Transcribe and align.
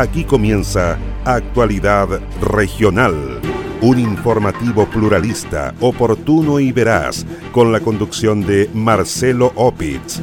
Aquí 0.00 0.24
comienza 0.24 0.96
Actualidad 1.26 2.08
Regional, 2.40 3.38
un 3.82 3.98
informativo 3.98 4.86
pluralista, 4.86 5.74
oportuno 5.78 6.58
y 6.58 6.72
veraz, 6.72 7.26
con 7.52 7.70
la 7.70 7.80
conducción 7.80 8.40
de 8.40 8.70
Marcelo 8.72 9.52
Opitz. 9.56 10.22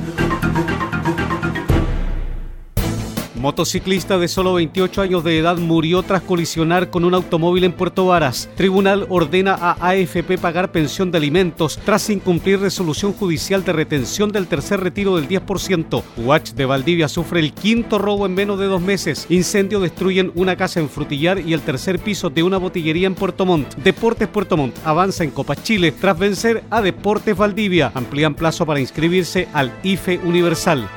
Motociclista 3.48 4.18
de 4.18 4.28
solo 4.28 4.56
28 4.56 5.02
años 5.02 5.24
de 5.24 5.38
edad 5.38 5.56
murió 5.56 6.04
tras 6.04 6.22
colisionar 6.22 6.90
con 6.90 7.06
un 7.06 7.14
automóvil 7.14 7.64
en 7.64 7.72
Puerto 7.72 8.06
Varas. 8.06 8.50
Tribunal 8.58 9.06
ordena 9.08 9.54
a 9.54 9.78
AFP 9.88 10.38
pagar 10.38 10.74
pensión 10.74 11.12
de 11.12 11.18
alimentos 11.18 11.80
tras 11.86 12.10
incumplir 12.10 12.60
resolución 12.60 13.14
judicial 13.14 13.64
de 13.64 13.72
retención 13.72 14.34
del 14.34 14.48
tercer 14.48 14.82
retiro 14.82 15.16
del 15.16 15.30
10%. 15.30 16.04
Watch 16.18 16.52
de 16.56 16.66
Valdivia 16.66 17.08
sufre 17.08 17.40
el 17.40 17.54
quinto 17.54 17.98
robo 17.98 18.26
en 18.26 18.36
menos 18.36 18.60
de 18.60 18.66
dos 18.66 18.82
meses. 18.82 19.26
Incendio 19.30 19.80
destruyen 19.80 20.34
una 20.36 20.58
casa 20.58 20.82
en 20.82 20.90
Frutillar 20.90 21.40
y 21.40 21.54
el 21.54 21.62
tercer 21.62 22.00
piso 22.00 22.30
de 22.30 22.44
una 22.44 22.58
botillería 22.58 23.08
en 23.08 23.16
Puerto 23.16 23.46
Montt. 23.46 23.76
Deportes 23.78 24.28
Puerto 24.28 24.58
Montt 24.58 24.76
avanza 24.84 25.24
en 25.24 25.32
Copa 25.32 25.56
Chile 25.56 25.94
tras 25.94 26.20
vencer 26.20 26.66
a 26.70 26.82
Deportes 26.82 27.38
Valdivia. 27.38 27.94
Amplían 27.94 28.36
plazo 28.36 28.66
para 28.66 28.82
inscribirse 28.82 29.48
al 29.54 29.72
IFE 29.84 30.18
Universal. 30.26 30.90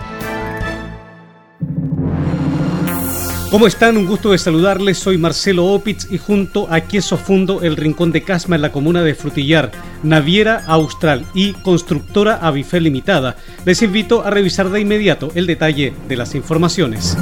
¿Cómo 3.51 3.67
están? 3.67 3.97
Un 3.97 4.07
gusto 4.07 4.31
de 4.31 4.39
saludarles. 4.39 4.99
Soy 4.99 5.19
Marcelo 5.19 5.67
Opitz 5.67 6.07
y 6.09 6.19
junto 6.19 6.73
a 6.73 6.83
Queso 6.83 7.17
Fundo, 7.17 7.63
el 7.63 7.77
Rincón 7.77 8.13
de 8.13 8.23
Casma 8.23 8.55
en 8.55 8.63
la 8.63 8.71
comuna 8.71 9.03
de 9.03 9.17
Frutillar, 9.17 9.73
Naviera 10.05 10.63
Austral 10.69 11.27
y 11.35 11.55
Constructora 11.55 12.37
Avifel 12.37 12.85
Limitada, 12.85 13.37
les 13.65 13.83
invito 13.83 14.25
a 14.25 14.31
revisar 14.31 14.71
de 14.71 14.81
inmediato 14.81 15.33
el 15.35 15.49
detalle 15.49 15.93
de 16.07 16.17
las 16.17 16.37
informaciones. 16.37 17.17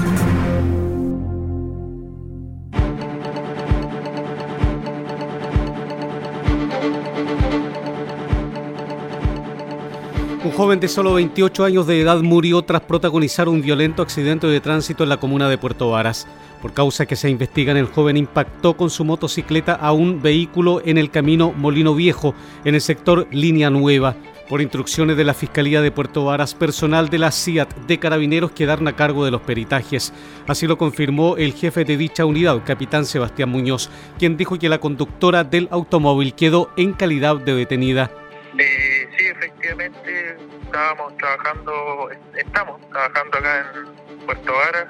Joven 10.59 10.81
de 10.81 10.89
solo 10.89 11.15
28 11.15 11.67
años 11.67 11.87
de 11.87 12.01
edad 12.01 12.21
murió 12.21 12.63
tras 12.63 12.81
protagonizar 12.81 13.49
un 13.49 13.63
violento 13.63 14.03
accidente 14.03 14.49
de 14.49 14.59
tránsito 14.59 15.05
en 15.05 15.09
la 15.09 15.19
comuna 15.19 15.49
de 15.49 15.57
Puerto 15.57 15.91
Varas. 15.91 16.27
Por 16.61 16.75
causa 16.75 17.07
que 17.07 17.15
se 17.15 17.31
investigan, 17.31 17.77
el 17.77 17.87
joven 17.87 18.17
impactó 18.17 18.77
con 18.77 18.91
su 18.91 19.05
motocicleta 19.05 19.75
a 19.75 19.93
un 19.93 20.21
vehículo 20.21 20.83
en 20.85 20.99
el 20.99 21.13
camino 21.13 21.53
Molino 21.53 21.95
Viejo, 21.95 22.35
en 22.65 22.75
el 22.75 22.81
sector 22.81 23.29
Línea 23.31 23.71
Nueva. 23.71 24.17
Por 24.49 24.61
instrucciones 24.61 25.17
de 25.17 25.23
la 25.23 25.33
Fiscalía 25.33 25.81
de 25.81 25.93
Puerto 25.93 26.25
Varas, 26.25 26.57
personal 26.57 27.09
de 27.09 27.19
la 27.19 27.31
CIAT 27.31 27.73
de 27.87 28.01
Carabineros 28.01 28.51
quedaron 28.51 28.89
a 28.89 28.97
cargo 28.97 29.25
de 29.25 29.31
los 29.31 29.43
peritajes. 29.43 30.13
Así 30.49 30.67
lo 30.67 30.77
confirmó 30.77 31.37
el 31.37 31.53
jefe 31.53 31.85
de 31.85 31.97
dicha 31.97 32.25
unidad, 32.25 32.65
capitán 32.67 33.07
Sebastián 33.07 33.51
Muñoz, 33.51 33.91
quien 34.19 34.37
dijo 34.37 34.59
que 34.59 34.69
la 34.69 34.81
conductora 34.81 35.45
del 35.45 35.69
automóvil 35.71 36.35
quedó 36.35 36.73
en 36.77 36.95
calidad 36.95 37.37
de 37.37 37.55
detenida. 37.55 38.11
Eh, 38.59 39.07
sí, 39.17 39.25
efectivamente 39.27 40.38
estábamos 40.69 41.17
trabajando, 41.17 42.11
estamos 42.37 42.81
trabajando 42.91 43.39
acá 43.39 43.73
en 43.75 44.27
Puerto 44.27 44.53
Vara 44.53 44.87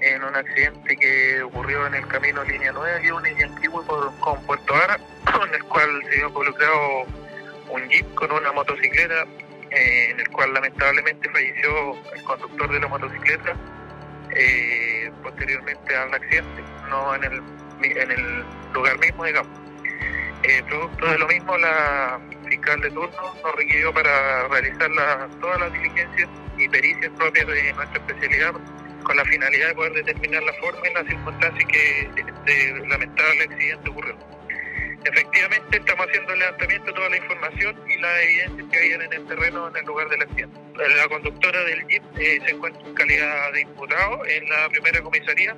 en 0.00 0.24
un 0.24 0.34
accidente 0.34 0.96
que 0.96 1.42
ocurrió 1.42 1.86
en 1.86 1.94
el 1.94 2.06
camino 2.08 2.42
Línea 2.42 2.72
Nueva, 2.72 2.98
que 2.98 3.06
es 3.06 3.12
un 3.12 3.24
antiguo 3.24 3.84
con 4.20 4.42
Puerto 4.42 4.74
Vara, 4.74 4.98
en 5.48 5.54
el 5.54 5.64
cual 5.64 5.88
se 6.10 6.16
vio 6.16 6.28
involucrado 6.28 7.04
un 7.70 7.88
jeep 7.88 8.12
con 8.14 8.32
una 8.32 8.52
motocicleta, 8.52 9.24
eh, 9.70 10.10
en 10.10 10.20
el 10.20 10.28
cual 10.30 10.52
lamentablemente 10.52 11.30
falleció 11.30 11.96
el 12.12 12.22
conductor 12.24 12.72
de 12.72 12.80
la 12.80 12.88
motocicleta 12.88 13.56
eh, 14.34 15.12
posteriormente 15.22 15.96
al 15.96 16.12
accidente, 16.12 16.62
no 16.88 17.14
en 17.14 17.24
el, 17.24 17.42
en 17.82 18.10
el 18.10 18.44
lugar 18.72 18.98
mismo, 18.98 19.24
digamos. 19.24 19.60
Eh, 20.42 20.62
producto 20.68 21.06
de 21.06 21.18
lo 21.18 21.28
mismo, 21.28 21.56
la 21.56 22.20
fiscal 22.64 22.80
de 22.80 22.90
turno 22.90 23.34
nos 23.42 23.56
requirió 23.56 23.92
para 23.92 24.48
realizar 24.48 24.90
la, 24.90 25.28
todas 25.40 25.60
las 25.60 25.72
diligencias 25.72 26.28
y 26.56 26.68
pericias 26.68 27.12
propias 27.16 27.46
de 27.46 27.72
nuestra 27.74 27.98
especialidad 27.98 28.52
con 29.02 29.16
la 29.16 29.24
finalidad 29.26 29.68
de 29.68 29.74
poder 29.74 29.92
determinar 29.92 30.42
la 30.44 30.52
forma 30.54 30.88
y 30.88 30.94
las 30.94 31.06
circunstancias 31.06 31.68
que 31.70 32.10
este 32.16 32.88
lamentable 32.88 33.42
accidente 33.42 33.90
ocurrió. 33.90 34.16
Efectivamente, 35.04 35.76
estamos 35.76 36.06
haciendo 36.06 36.32
el 36.32 36.38
levantamiento 36.38 36.86
de 36.86 36.92
toda 36.94 37.08
la 37.10 37.16
información 37.18 37.76
y 37.86 37.98
las 37.98 38.22
evidencias 38.22 38.68
que 38.70 38.78
habían 38.78 39.02
en 39.02 39.12
el 39.12 39.26
terreno 39.26 39.68
en 39.68 39.76
el 39.76 39.84
lugar 39.84 40.08
del 40.08 40.22
accidente. 40.22 40.58
La 40.96 41.08
conductora 41.08 41.64
del 41.64 41.86
Jeep 41.86 42.02
eh, 42.16 42.40
se 42.46 42.50
encuentra 42.50 42.88
en 42.88 42.94
calidad 42.94 43.52
de 43.52 43.60
imputado 43.60 44.24
en 44.24 44.48
la 44.48 44.68
primera 44.70 45.02
comisaría 45.02 45.54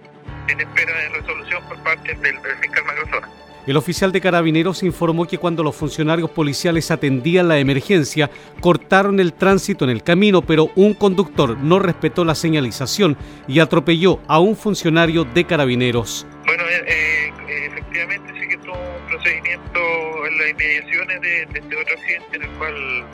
en 0.49 0.61
espera 0.61 0.99
de 0.99 1.09
resolución 1.11 1.69
por 1.69 1.81
parte 1.85 2.15
del, 2.15 2.43
del 2.43 2.57
fiscal 2.59 2.85
Macrozona. 2.85 3.46
El 3.67 3.77
oficial 3.77 4.13
de 4.13 4.21
carabineros 4.21 4.85
informó 4.85 5.27
que 5.27 5.39
cuando 5.39 5.65
los 5.65 5.75
funcionarios 5.75 6.31
policiales 6.31 6.93
atendían 6.93 7.49
la 7.49 7.59
emergencia, 7.59 8.31
cortaron 8.61 9.19
el 9.19 9.33
tránsito 9.33 9.85
en 9.85 9.91
el 9.91 10.05
camino, 10.05 10.41
pero 10.41 10.71
un 10.77 10.95
conductor 10.95 11.59
no 11.59 11.81
respetó 11.81 12.25
la 12.25 12.37
señalización 12.37 13.17
y 13.49 13.59
atropelló 13.59 14.21
a 14.29 14.39
un 14.39 14.57
funcionario 14.57 15.25
de 15.25 15.45
carabineros. 15.45 16.29
Bueno, 16.45 16.63
eh, 16.63 17.33
eh, 17.49 17.67
efectivamente 17.67 18.33
sí 18.41 18.49
que 18.49 18.57
tuvo 18.59 18.75
un 18.75 19.07
procedimiento 19.09 19.81
en 20.29 20.39
las 20.39 20.51
inmediaciones 20.51 21.21
de, 21.21 21.43
este 21.43 21.77
otro 21.77 21.95
accidente 21.95 22.37
en 22.37 22.43
el 22.45 22.51
cual 22.51 23.05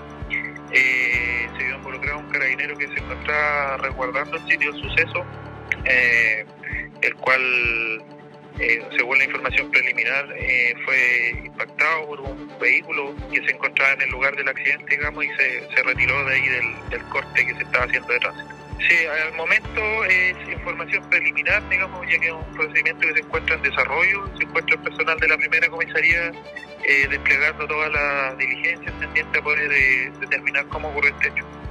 eh, 0.70 1.48
se 1.56 1.64
vio 1.64 1.76
involucrado 1.76 2.18
un 2.18 2.28
carabinero 2.28 2.76
que 2.76 2.88
se 2.88 2.98
encontraba 2.98 3.78
resguardando 3.78 4.36
el 4.36 4.46
sitio 4.46 4.70
del 4.70 4.82
suceso, 4.82 5.24
el 7.00 7.14
cual 7.16 7.40
eh, 8.58 8.82
según 8.96 9.18
la 9.18 9.24
información 9.24 9.70
preliminar, 9.70 10.26
eh, 10.36 10.74
fue 10.84 11.46
impactado 11.46 12.06
por 12.06 12.20
un 12.20 12.52
vehículo 12.60 13.14
que 13.32 13.44
se 13.44 13.52
encontraba 13.52 13.94
en 13.94 14.02
el 14.02 14.10
lugar 14.10 14.36
del 14.36 14.48
accidente, 14.48 14.96
digamos, 14.96 15.24
y 15.24 15.28
se, 15.28 15.68
se 15.74 15.82
retiró 15.82 16.24
de 16.24 16.34
ahí 16.34 16.48
del, 16.48 17.02
corte 17.08 17.46
que 17.46 17.54
se 17.54 17.62
estaba 17.62 17.84
haciendo 17.84 18.08
de 18.12 18.18
tránsito. 18.20 18.54
Sí, 18.88 19.06
al 19.06 19.34
momento 19.34 20.04
es 20.04 20.34
información 20.50 21.08
preliminar, 21.08 21.66
digamos, 21.68 22.04
ya 22.10 22.18
que 22.18 22.26
es 22.26 22.32
un 22.32 22.54
procedimiento 22.54 23.06
que 23.06 23.12
se 23.14 23.20
encuentra 23.20 23.54
en 23.54 23.62
desarrollo, 23.62 24.36
se 24.36 24.44
encuentra 24.44 24.76
el 24.76 24.82
personal 24.82 25.18
de 25.20 25.28
la 25.28 25.36
primera 25.36 25.68
comisaría 25.68 26.32
eh, 26.88 27.06
desplegando 27.08 27.66
todas 27.68 27.92
las 27.92 28.36
diligencias 28.38 28.92
tendientes 28.98 29.40
a 29.40 29.44
poder 29.44 29.72
eh, 29.72 30.12
determinar 30.20 30.66
cómo 30.66 30.88
ocurrió 30.88 31.10
este 31.12 31.28
hecho. 31.28 31.61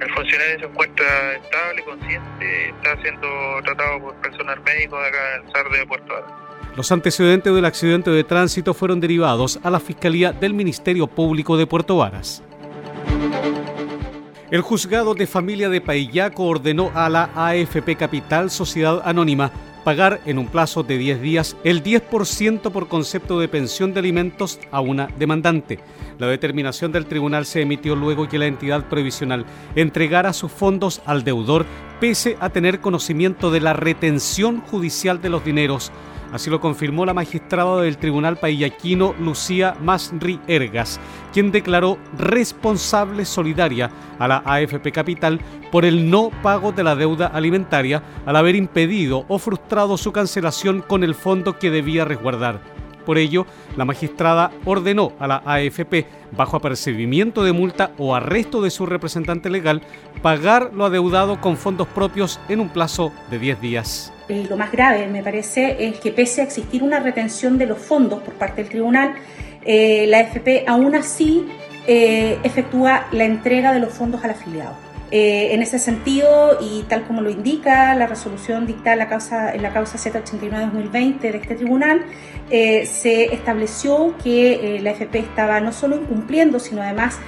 El 0.00 0.10
funcionario 0.14 0.58
se 0.58 0.64
encuentra 0.64 1.32
estable, 1.34 1.84
consciente, 1.84 2.68
está 2.70 3.00
siendo 3.02 3.28
tratado 3.64 4.00
por 4.00 4.14
personal 4.16 4.60
médico 4.62 4.98
de 4.98 5.08
acá 5.08 5.18
del 5.38 5.52
SAR 5.52 5.70
de 5.70 5.86
Puerto 5.86 6.16
Ara. 6.16 6.42
Los 6.76 6.90
antecedentes 6.90 7.54
del 7.54 7.64
accidente 7.64 8.10
de 8.10 8.24
tránsito 8.24 8.74
fueron 8.74 9.00
derivados 9.00 9.60
a 9.62 9.70
la 9.70 9.78
Fiscalía 9.78 10.32
del 10.32 10.54
Ministerio 10.54 11.06
Público 11.06 11.56
de 11.56 11.66
Puerto 11.66 11.98
Varas. 11.98 12.42
El 14.50 14.60
juzgado 14.60 15.14
de 15.14 15.26
familia 15.26 15.68
de 15.68 15.80
Paillaco 15.80 16.44
ordenó 16.44 16.90
a 16.94 17.08
la 17.08 17.30
AFP 17.34 17.96
Capital 17.96 18.50
Sociedad 18.50 19.00
Anónima 19.04 19.50
pagar 19.84 20.20
en 20.26 20.38
un 20.38 20.46
plazo 20.46 20.82
de 20.82 20.98
10 20.98 21.20
días 21.20 21.56
el 21.64 21.82
10% 21.82 22.70
por 22.70 22.88
concepto 22.88 23.38
de 23.38 23.48
pensión 23.48 23.92
de 23.92 24.00
alimentos 24.00 24.60
a 24.70 24.80
una 24.80 25.08
demandante. 25.18 25.78
La 26.18 26.26
determinación 26.26 26.92
del 26.92 27.06
tribunal 27.06 27.46
se 27.46 27.62
emitió 27.62 27.96
luego 27.96 28.28
que 28.28 28.38
la 28.38 28.46
entidad 28.46 28.88
previsional 28.88 29.44
entregara 29.74 30.32
sus 30.32 30.52
fondos 30.52 31.02
al 31.04 31.24
deudor 31.24 31.66
pese 32.00 32.36
a 32.40 32.50
tener 32.50 32.80
conocimiento 32.80 33.50
de 33.50 33.60
la 33.60 33.72
retención 33.72 34.60
judicial 34.60 35.20
de 35.22 35.30
los 35.30 35.44
dineros. 35.44 35.92
Así 36.32 36.48
lo 36.48 36.60
confirmó 36.60 37.04
la 37.04 37.12
magistrada 37.12 37.82
del 37.82 37.98
Tribunal 37.98 38.38
Paillaquino, 38.38 39.14
Lucía 39.20 39.76
Masri 39.82 40.40
Ergas, 40.46 40.98
quien 41.32 41.52
declaró 41.52 41.98
responsable 42.16 43.26
solidaria 43.26 43.90
a 44.18 44.26
la 44.26 44.42
AFP 44.46 44.92
Capital 44.92 45.40
por 45.70 45.84
el 45.84 46.10
no 46.10 46.30
pago 46.42 46.72
de 46.72 46.84
la 46.84 46.96
deuda 46.96 47.26
alimentaria 47.26 48.02
al 48.24 48.36
haber 48.36 48.56
impedido 48.56 49.26
o 49.28 49.38
frustrado 49.38 49.98
su 49.98 50.10
cancelación 50.10 50.80
con 50.80 51.04
el 51.04 51.14
fondo 51.14 51.58
que 51.58 51.70
debía 51.70 52.06
resguardar. 52.06 52.71
Por 53.04 53.18
ello, 53.18 53.46
la 53.76 53.84
magistrada 53.84 54.50
ordenó 54.64 55.12
a 55.18 55.26
la 55.26 55.42
AFP, 55.44 56.06
bajo 56.36 56.56
apercibimiento 56.56 57.44
de 57.44 57.52
multa 57.52 57.92
o 57.98 58.14
arresto 58.14 58.62
de 58.62 58.70
su 58.70 58.86
representante 58.86 59.50
legal, 59.50 59.82
pagar 60.22 60.70
lo 60.72 60.84
adeudado 60.84 61.40
con 61.40 61.56
fondos 61.56 61.88
propios 61.88 62.40
en 62.48 62.60
un 62.60 62.68
plazo 62.68 63.12
de 63.30 63.38
10 63.38 63.60
días. 63.60 64.12
Lo 64.28 64.56
más 64.56 64.72
grave, 64.72 65.08
me 65.08 65.22
parece, 65.22 65.76
es 65.86 66.00
que 66.00 66.10
pese 66.10 66.40
a 66.40 66.44
existir 66.44 66.82
una 66.82 67.00
retención 67.00 67.58
de 67.58 67.66
los 67.66 67.78
fondos 67.78 68.22
por 68.22 68.34
parte 68.34 68.62
del 68.62 68.70
tribunal, 68.70 69.14
eh, 69.64 70.06
la 70.08 70.18
AFP 70.20 70.64
aún 70.66 70.94
así 70.94 71.46
eh, 71.86 72.38
efectúa 72.42 73.06
la 73.12 73.24
entrega 73.24 73.72
de 73.72 73.80
los 73.80 73.92
fondos 73.92 74.24
al 74.24 74.30
afiliado. 74.30 74.91
Eh, 75.14 75.52
en 75.52 75.60
ese 75.60 75.78
sentido, 75.78 76.56
y 76.58 76.84
tal 76.84 77.04
como 77.04 77.20
lo 77.20 77.28
indica 77.28 77.94
la 77.94 78.06
resolución 78.06 78.66
dictada 78.66 78.94
en 78.94 78.98
la 78.98 79.08
causa, 79.10 79.54
en 79.54 79.60
la 79.60 79.70
causa 79.70 79.98
Z89-2020 79.98 81.20
de 81.20 81.36
este 81.36 81.54
tribunal, 81.54 82.02
eh, 82.48 82.86
se 82.86 83.24
estableció 83.34 84.14
que 84.24 84.76
eh, 84.76 84.80
la 84.80 84.92
FP 84.92 85.18
estaba 85.18 85.60
no 85.60 85.70
solo 85.72 85.96
incumpliendo, 85.96 86.58
sino 86.58 86.80
además 86.80 87.18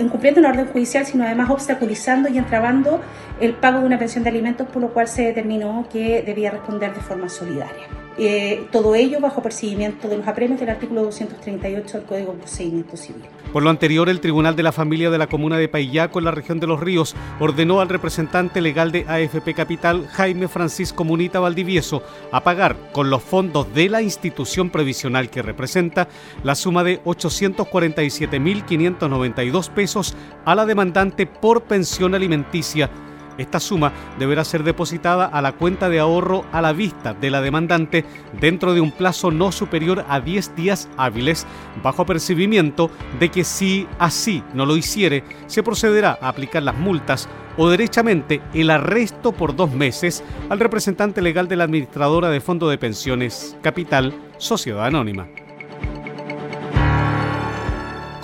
incumpliendo 0.00 0.40
una 0.40 0.50
orden 0.50 0.66
judicial, 0.66 1.04
sino 1.06 1.24
además 1.24 1.50
obstaculizando 1.50 2.28
y 2.28 2.38
entrabando 2.38 3.00
el 3.40 3.54
pago 3.54 3.80
de 3.80 3.86
una 3.86 3.98
pensión 3.98 4.24
de 4.24 4.30
alimentos, 4.30 4.68
por 4.68 4.82
lo 4.82 4.88
cual 4.92 5.08
se 5.08 5.22
determinó 5.22 5.86
que 5.92 6.22
debía 6.22 6.50
responder 6.50 6.94
de 6.94 7.00
forma 7.00 7.28
solidaria. 7.28 8.04
Eh, 8.16 8.68
todo 8.70 8.94
ello 8.94 9.18
bajo 9.18 9.42
percibimiento 9.42 10.06
de 10.06 10.18
los 10.18 10.28
apremios 10.28 10.60
del 10.60 10.70
artículo 10.70 11.02
238 11.02 11.98
del 11.98 12.06
Código 12.06 12.32
de 12.32 12.38
Procedimiento 12.38 12.96
Civil. 12.96 13.22
Por 13.52 13.64
lo 13.64 13.70
anterior, 13.70 14.08
el 14.08 14.20
Tribunal 14.20 14.54
de 14.54 14.62
la 14.62 14.70
Familia 14.70 15.10
de 15.10 15.18
la 15.18 15.26
Comuna 15.26 15.58
de 15.58 15.68
Paillaco, 15.68 16.20
en 16.20 16.24
la 16.24 16.30
región 16.30 16.60
de 16.60 16.68
Los 16.68 16.78
Ríos, 16.78 17.16
ordenó 17.40 17.80
al 17.80 17.88
representante 17.88 18.60
legal 18.60 18.92
de 18.92 19.04
AFP 19.08 19.54
Capital, 19.54 20.06
Jaime 20.12 20.46
Francisco 20.46 21.02
Munita 21.02 21.40
Valdivieso, 21.40 22.04
a 22.30 22.44
pagar 22.44 22.76
con 22.92 23.10
los 23.10 23.22
fondos 23.22 23.72
de 23.74 23.88
la 23.88 24.00
institución 24.00 24.70
previsional 24.70 25.28
que 25.28 25.42
representa 25.42 26.06
la 26.44 26.54
suma 26.54 26.84
de 26.84 27.00
847.592 29.24 29.70
pesos 29.70 30.14
a 30.44 30.54
la 30.54 30.66
demandante 30.66 31.26
por 31.26 31.62
pensión 31.62 32.14
alimenticia 32.14 32.90
esta 33.38 33.60
suma 33.60 33.92
deberá 34.18 34.44
ser 34.44 34.62
depositada 34.62 35.26
a 35.26 35.42
la 35.42 35.52
cuenta 35.52 35.88
de 35.88 35.98
ahorro 35.98 36.44
a 36.52 36.62
la 36.62 36.72
vista 36.72 37.14
de 37.14 37.30
la 37.30 37.40
demandante 37.40 38.04
dentro 38.40 38.74
de 38.74 38.80
un 38.80 38.92
plazo 38.92 39.30
no 39.30 39.50
superior 39.50 40.04
a 40.08 40.20
10 40.20 40.54
días 40.56 40.88
hábiles, 40.96 41.46
bajo 41.82 42.02
apercibimiento 42.02 42.90
de 43.18 43.30
que 43.30 43.44
si 43.44 43.88
así 43.98 44.42
no 44.54 44.66
lo 44.66 44.76
hiciere, 44.76 45.24
se 45.46 45.62
procederá 45.62 46.18
a 46.20 46.28
aplicar 46.28 46.62
las 46.62 46.76
multas 46.76 47.28
o 47.56 47.68
derechamente 47.68 48.40
el 48.52 48.70
arresto 48.70 49.32
por 49.32 49.54
dos 49.54 49.72
meses 49.72 50.22
al 50.48 50.60
representante 50.60 51.22
legal 51.22 51.48
de 51.48 51.56
la 51.56 51.64
administradora 51.64 52.30
de 52.30 52.40
Fondo 52.40 52.68
de 52.68 52.78
Pensiones 52.78 53.56
Capital 53.62 54.14
Sociedad 54.38 54.86
Anónima. 54.86 55.43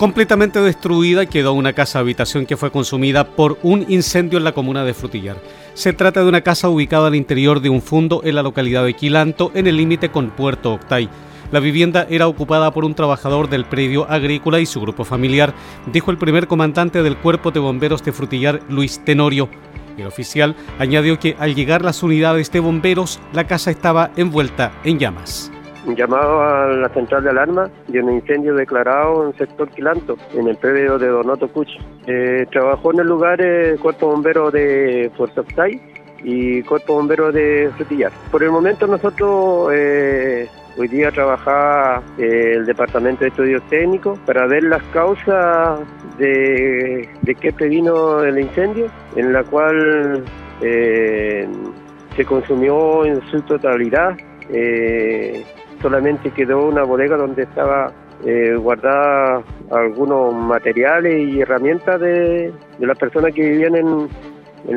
Completamente 0.01 0.59
destruida 0.59 1.27
quedó 1.27 1.53
una 1.53 1.73
casa 1.73 1.99
habitación 1.99 2.47
que 2.47 2.57
fue 2.57 2.71
consumida 2.71 3.35
por 3.35 3.59
un 3.61 3.85
incendio 3.87 4.39
en 4.39 4.43
la 4.43 4.51
comuna 4.51 4.83
de 4.83 4.95
Frutillar. 4.95 5.37
Se 5.75 5.93
trata 5.93 6.23
de 6.23 6.27
una 6.27 6.41
casa 6.41 6.69
ubicada 6.69 7.05
al 7.05 7.13
interior 7.13 7.59
de 7.59 7.69
un 7.69 7.83
fondo 7.83 8.21
en 8.23 8.33
la 8.33 8.41
localidad 8.41 8.83
de 8.83 8.95
Quilanto, 8.95 9.51
en 9.53 9.67
el 9.67 9.77
límite 9.77 10.09
con 10.09 10.31
Puerto 10.31 10.73
Octay. 10.73 11.07
La 11.51 11.59
vivienda 11.59 12.07
era 12.09 12.27
ocupada 12.27 12.73
por 12.73 12.83
un 12.83 12.95
trabajador 12.95 13.47
del 13.47 13.65
predio 13.65 14.09
agrícola 14.09 14.59
y 14.59 14.65
su 14.65 14.81
grupo 14.81 15.05
familiar, 15.05 15.53
dijo 15.93 16.09
el 16.09 16.17
primer 16.17 16.47
comandante 16.47 17.03
del 17.03 17.17
Cuerpo 17.17 17.51
de 17.51 17.59
Bomberos 17.59 18.03
de 18.03 18.11
Frutillar, 18.11 18.59
Luis 18.69 19.05
Tenorio. 19.05 19.49
El 19.99 20.07
oficial 20.07 20.55
añadió 20.79 21.19
que 21.19 21.35
al 21.37 21.53
llegar 21.53 21.83
las 21.83 22.01
unidades 22.01 22.51
de 22.51 22.59
bomberos, 22.59 23.19
la 23.33 23.45
casa 23.45 23.69
estaba 23.69 24.09
envuelta 24.15 24.71
en 24.83 24.97
llamas 24.97 25.51
llamado 25.85 26.41
a 26.41 26.67
la 26.67 26.89
central 26.89 27.23
de 27.23 27.29
alarma 27.29 27.69
de 27.87 28.01
un 28.01 28.11
incendio 28.11 28.55
declarado 28.55 29.23
en 29.23 29.29
el 29.29 29.37
sector 29.37 29.69
Quilanto, 29.69 30.17
en 30.33 30.47
el 30.47 30.57
predio 30.57 30.97
de 30.97 31.07
Donoto 31.07 31.47
Cuch. 31.51 31.69
Eh, 32.07 32.45
trabajó 32.51 32.93
en 32.93 32.99
el 32.99 33.07
lugar 33.07 33.41
el 33.41 33.79
cuerpo 33.79 34.07
bombero 34.07 34.51
de 34.51 35.11
Puerto 35.17 35.41
Octay 35.41 35.81
y 36.23 36.61
cuerpo 36.63 36.95
bombero 36.95 37.31
de 37.31 37.71
Frutillar. 37.75 38.11
Por 38.31 38.43
el 38.43 38.51
momento 38.51 38.85
nosotros 38.87 39.71
eh, 39.73 40.47
hoy 40.77 40.87
día 40.87 41.11
trabajaba 41.11 42.03
eh, 42.17 42.53
el 42.55 42.65
departamento 42.65 43.21
de 43.21 43.29
estudios 43.29 43.63
técnicos 43.69 44.19
para 44.19 44.45
ver 44.47 44.63
las 44.63 44.83
causas 44.93 45.79
de, 46.17 47.09
de 47.21 47.35
qué 47.35 47.51
previno 47.51 48.23
el 48.23 48.39
incendio, 48.39 48.87
en 49.15 49.33
la 49.33 49.43
cual 49.43 50.23
se 50.61 52.23
consumió 52.25 53.03
en 53.03 53.19
su 53.31 53.41
totalidad 53.41 54.15
solamente 55.81 56.31
quedó 56.31 56.67
una 56.67 56.83
bodega 56.83 57.17
donde 57.17 57.43
estaba 57.43 57.91
eh, 58.25 58.55
guardada 58.55 59.43
algunos 59.71 60.33
materiales 60.33 61.29
y 61.29 61.41
herramientas 61.41 61.99
de, 61.99 62.53
las 62.79 62.97
personas 62.97 63.33
que 63.33 63.41
vivían 63.41 63.75
en, 63.75 64.09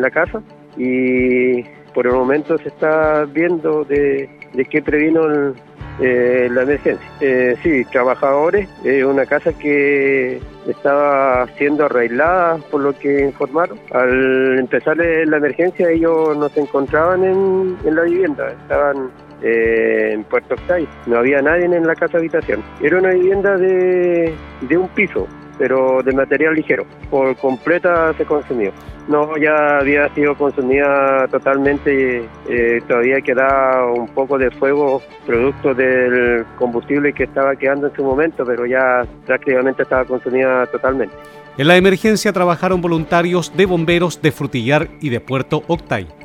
la 0.01 0.11
casa 0.11 0.43
y 0.79 1.63
por 1.93 2.07
el 2.07 2.15
momento 2.15 2.57
se 2.57 2.69
está 2.69 3.25
viendo 3.27 3.85
de, 3.85 4.31
de 4.55 4.65
qué 4.65 4.81
previno 4.81 5.55
eh, 6.01 6.49
la 6.51 6.63
emergencia. 6.63 7.07
Eh, 7.21 7.57
sí, 7.63 7.85
trabajadores, 7.85 8.69
es 8.83 9.05
una 9.05 9.27
casa 9.27 9.53
que 9.53 10.41
estaba 10.67 11.47
siendo 11.57 11.85
arreglada 11.85 12.57
por 12.71 12.81
lo 12.81 12.99
que 12.99 13.25
informaron. 13.25 13.79
Al 13.93 14.59
empezar 14.59 14.97
la 14.97 15.37
emergencia 15.37 15.91
ellos 15.91 16.37
no 16.37 16.49
se 16.49 16.61
encontraban 16.61 17.23
en, 17.25 17.77
en 17.85 17.95
la 17.95 18.03
vivienda, 18.03 18.51
estaban 18.63 19.11
eh, 19.45 20.13
en 20.15 20.25
Puerto 20.25 20.55
Octay. 20.55 20.89
No 21.07 21.19
había 21.19 21.43
nadie 21.43 21.67
en 21.67 21.87
la 21.87 21.95
casa 21.95 22.19
habitación. 22.19 22.63
Era 22.83 22.99
una 22.99 23.11
vivienda 23.11 23.57
de, 23.57 24.35
de 24.63 24.77
un 24.77 24.89
piso, 24.89 25.29
pero 25.59 26.03
de 26.03 26.13
material 26.13 26.55
ligero. 26.55 26.85
Por 27.11 27.37
completa 27.37 28.13
se 28.15 28.25
consumió. 28.25 28.73
No, 29.07 29.37
ya 29.37 29.81
había 29.81 30.09
sido 30.15 30.35
consumida 30.35 31.29
totalmente, 31.29 32.27
eh, 32.49 32.81
todavía 32.89 33.21
quedaba 33.21 33.93
un 33.93 34.09
poco 34.09 34.39
de 34.39 34.51
fuego 34.51 35.03
producto 35.27 35.75
del 35.75 36.47
combustible 36.57 37.13
que 37.13 37.25
estaba 37.25 37.55
quedando 37.55 37.89
en 37.89 37.95
su 37.95 38.03
momento, 38.03 38.45
pero 38.47 38.65
ya 38.65 39.07
prácticamente 39.27 39.83
estaba 39.83 40.07
consumida 40.07 40.65
totalmente. 40.67 41.15
En 41.59 41.69
la 41.69 41.77
emergencia 41.77 42.33
trabajaron 42.33 42.81
voluntarios 42.81 43.55
de 43.55 43.67
bomberos 43.67 44.23
de 44.23 44.33
Frutillar 44.33 44.89
y 45.01 45.11
de 45.11 45.21
Puerto 45.21 45.63
Octay. 45.69 46.24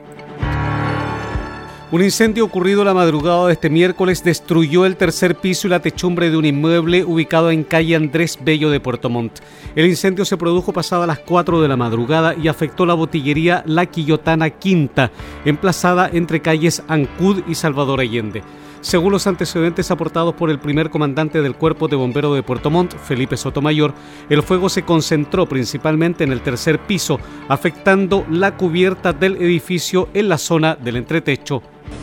Un 1.92 2.04
incendio 2.04 2.46
ocurrido 2.46 2.84
la 2.84 2.94
madrugada 2.94 3.48
de 3.48 3.54
este 3.54 3.72
miércoles 3.72 4.24
destruyó 4.24 4.86
el 4.86 4.96
tercer 4.96 5.38
piso 5.38 5.66
y 5.66 5.72
la 5.72 5.82
techumbre 5.82 6.30
de 6.30 6.38
un 6.38 6.46
inmueble 6.46 7.04
ubicado 7.04 7.50
en 7.50 7.64
calle 7.64 7.96
Andrés 7.96 8.38
Bello 8.40 8.70
de 8.70 8.80
Puerto 8.80 9.10
Montt. 9.10 9.40
El 9.76 9.88
incendio 9.88 10.24
se 10.24 10.38
produjo 10.38 10.72
pasada 10.72 11.08
las 11.08 11.18
4 11.18 11.60
de 11.60 11.68
la 11.68 11.78
madrugada 11.78 12.36
y 12.36 12.48
afectó 12.48 12.86
la 12.86 12.94
botillería 12.94 13.64
La 13.66 13.88
Quillotana 13.88 14.52
Quinta, 14.52 15.10
emplazada 15.46 16.08
entre 16.14 16.44
calles 16.44 16.84
Ancud 16.88 17.42
y 17.48 17.56
Salvador 17.56 18.02
Allende. 18.02 18.44
Según 18.82 19.12
los 19.12 19.28
antecedentes 19.28 19.92
aportados 19.92 20.34
por 20.36 20.50
el 20.50 20.60
primer 20.60 20.90
comandante 20.90 21.42
del 21.42 21.56
Cuerpo 21.56 21.90
de 21.90 21.98
Bomberos 21.98 22.36
de 22.36 22.44
Puerto 22.44 22.70
Montt, 22.70 22.96
Felipe 22.96 23.36
Sotomayor, 23.36 23.94
el 24.30 24.42
fuego 24.42 24.70
se 24.70 24.84
concentró 24.84 25.48
principalmente 25.48 26.24
en 26.24 26.32
el 26.32 26.42
tercer 26.42 26.80
piso, 26.80 27.20
afectando 27.50 28.26
la 28.30 28.56
cubierta 28.56 29.12
del 29.12 29.36
edificio 29.42 30.08
en 30.14 30.30
la 30.30 30.38
zona 30.38 30.76
del 30.76 30.96
entretecho. 30.96 31.62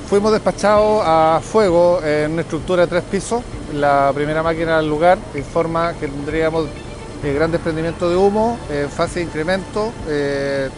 Fuimos 0.09 0.33
despachados 0.33 1.03
a 1.05 1.41
fuego 1.43 2.03
en 2.05 2.33
una 2.33 2.43
estructura 2.43 2.83
de 2.83 2.89
tres 2.89 3.05
pisos. 3.05 3.43
La 3.75 4.13
primera 4.15 4.43
máquina 4.43 4.77
del 4.77 4.89
lugar 4.89 5.19
informa 5.35 5.95
que 5.95 6.09
tendríamos 6.09 6.67
eh, 7.25 7.33
gran 7.33 7.51
desprendimiento 7.51 8.09
de 8.11 8.17
humo, 8.17 8.59
eh, 8.71 8.87
fase 8.89 9.21
de 9.21 9.27
incremento, 9.27 9.93
eh, 10.09 10.69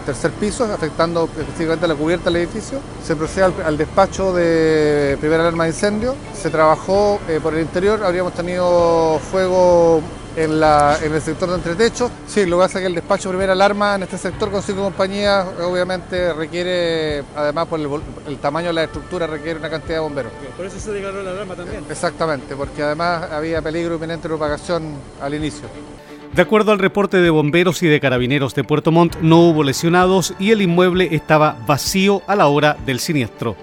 tercer 0.00 0.30
piso, 0.32 0.64
afectando 0.64 1.24
específicamente 1.24 1.88
la 1.88 1.94
cubierta 1.94 2.30
del 2.30 2.36
edificio. 2.36 2.78
Se 3.04 3.16
procede 3.16 3.52
al, 3.64 3.76
despacho 3.76 4.32
de 4.32 5.16
primera 5.20 5.42
alarma 5.42 5.64
de 5.64 5.70
incendio. 5.70 6.14
Se 6.34 6.50
trabajó 6.50 7.20
por 7.42 7.54
el 7.54 7.60
interior, 7.60 8.02
habríamos 8.04 8.34
tenido 8.34 9.18
fuego 9.30 10.02
en, 10.36 10.60
la, 10.60 10.98
en 11.02 11.12
el 11.12 11.20
sector 11.20 11.48
de 11.48 11.56
entretecho. 11.56 12.10
Sí, 12.26 12.46
lo 12.46 12.56
que 12.56 12.62
pasa 12.62 12.78
es 12.78 12.82
que 12.82 12.86
el 12.86 12.94
despacho 12.94 13.28
de 13.28 13.34
primera 13.34 13.52
alarma 13.52 13.96
en 13.96 14.04
este 14.04 14.18
sector 14.18 14.50
con 14.50 14.62
cinco 14.62 14.82
compañías 14.82 15.46
obviamente 15.60 16.32
requiere, 16.32 17.24
además 17.36 17.66
por 17.66 17.80
el, 17.80 18.38
tamaño 18.38 18.68
de 18.68 18.72
la 18.74 18.84
estructura, 18.84 19.26
requiere 19.26 19.58
una 19.58 19.70
cantidad 19.70 19.96
de 19.96 20.00
bomberos. 20.00 20.32
Por 20.56 20.66
eso 20.66 20.78
se 20.78 20.92
declaró 20.92 21.22
la 21.22 21.30
alarma 21.30 21.54
también. 21.54 21.84
Exactamente, 21.88 22.56
porque 22.56 22.82
además 22.82 23.30
había 23.30 23.60
peligro 23.62 23.96
inminente 23.96 24.22
de 24.22 24.28
propagación 24.28 24.94
al 25.20 25.34
inicio. 25.34 25.68
De 26.34 26.42
acuerdo 26.42 26.70
al 26.70 26.78
reporte 26.78 27.16
de 27.16 27.28
bomberos 27.28 27.82
y 27.82 27.88
de 27.88 27.98
carabineros 27.98 28.54
de 28.54 28.62
Puerto 28.62 28.92
Montt, 28.92 29.16
no 29.20 29.40
hubo 29.40 29.64
lesionados 29.64 30.34
y 30.38 30.52
el 30.52 30.62
inmueble 30.62 31.08
estaba 31.10 31.56
vacío 31.66 32.22
a 32.28 32.36
la 32.36 32.46
hora 32.46 32.76
del 32.86 33.00
siniestro. 33.00 33.56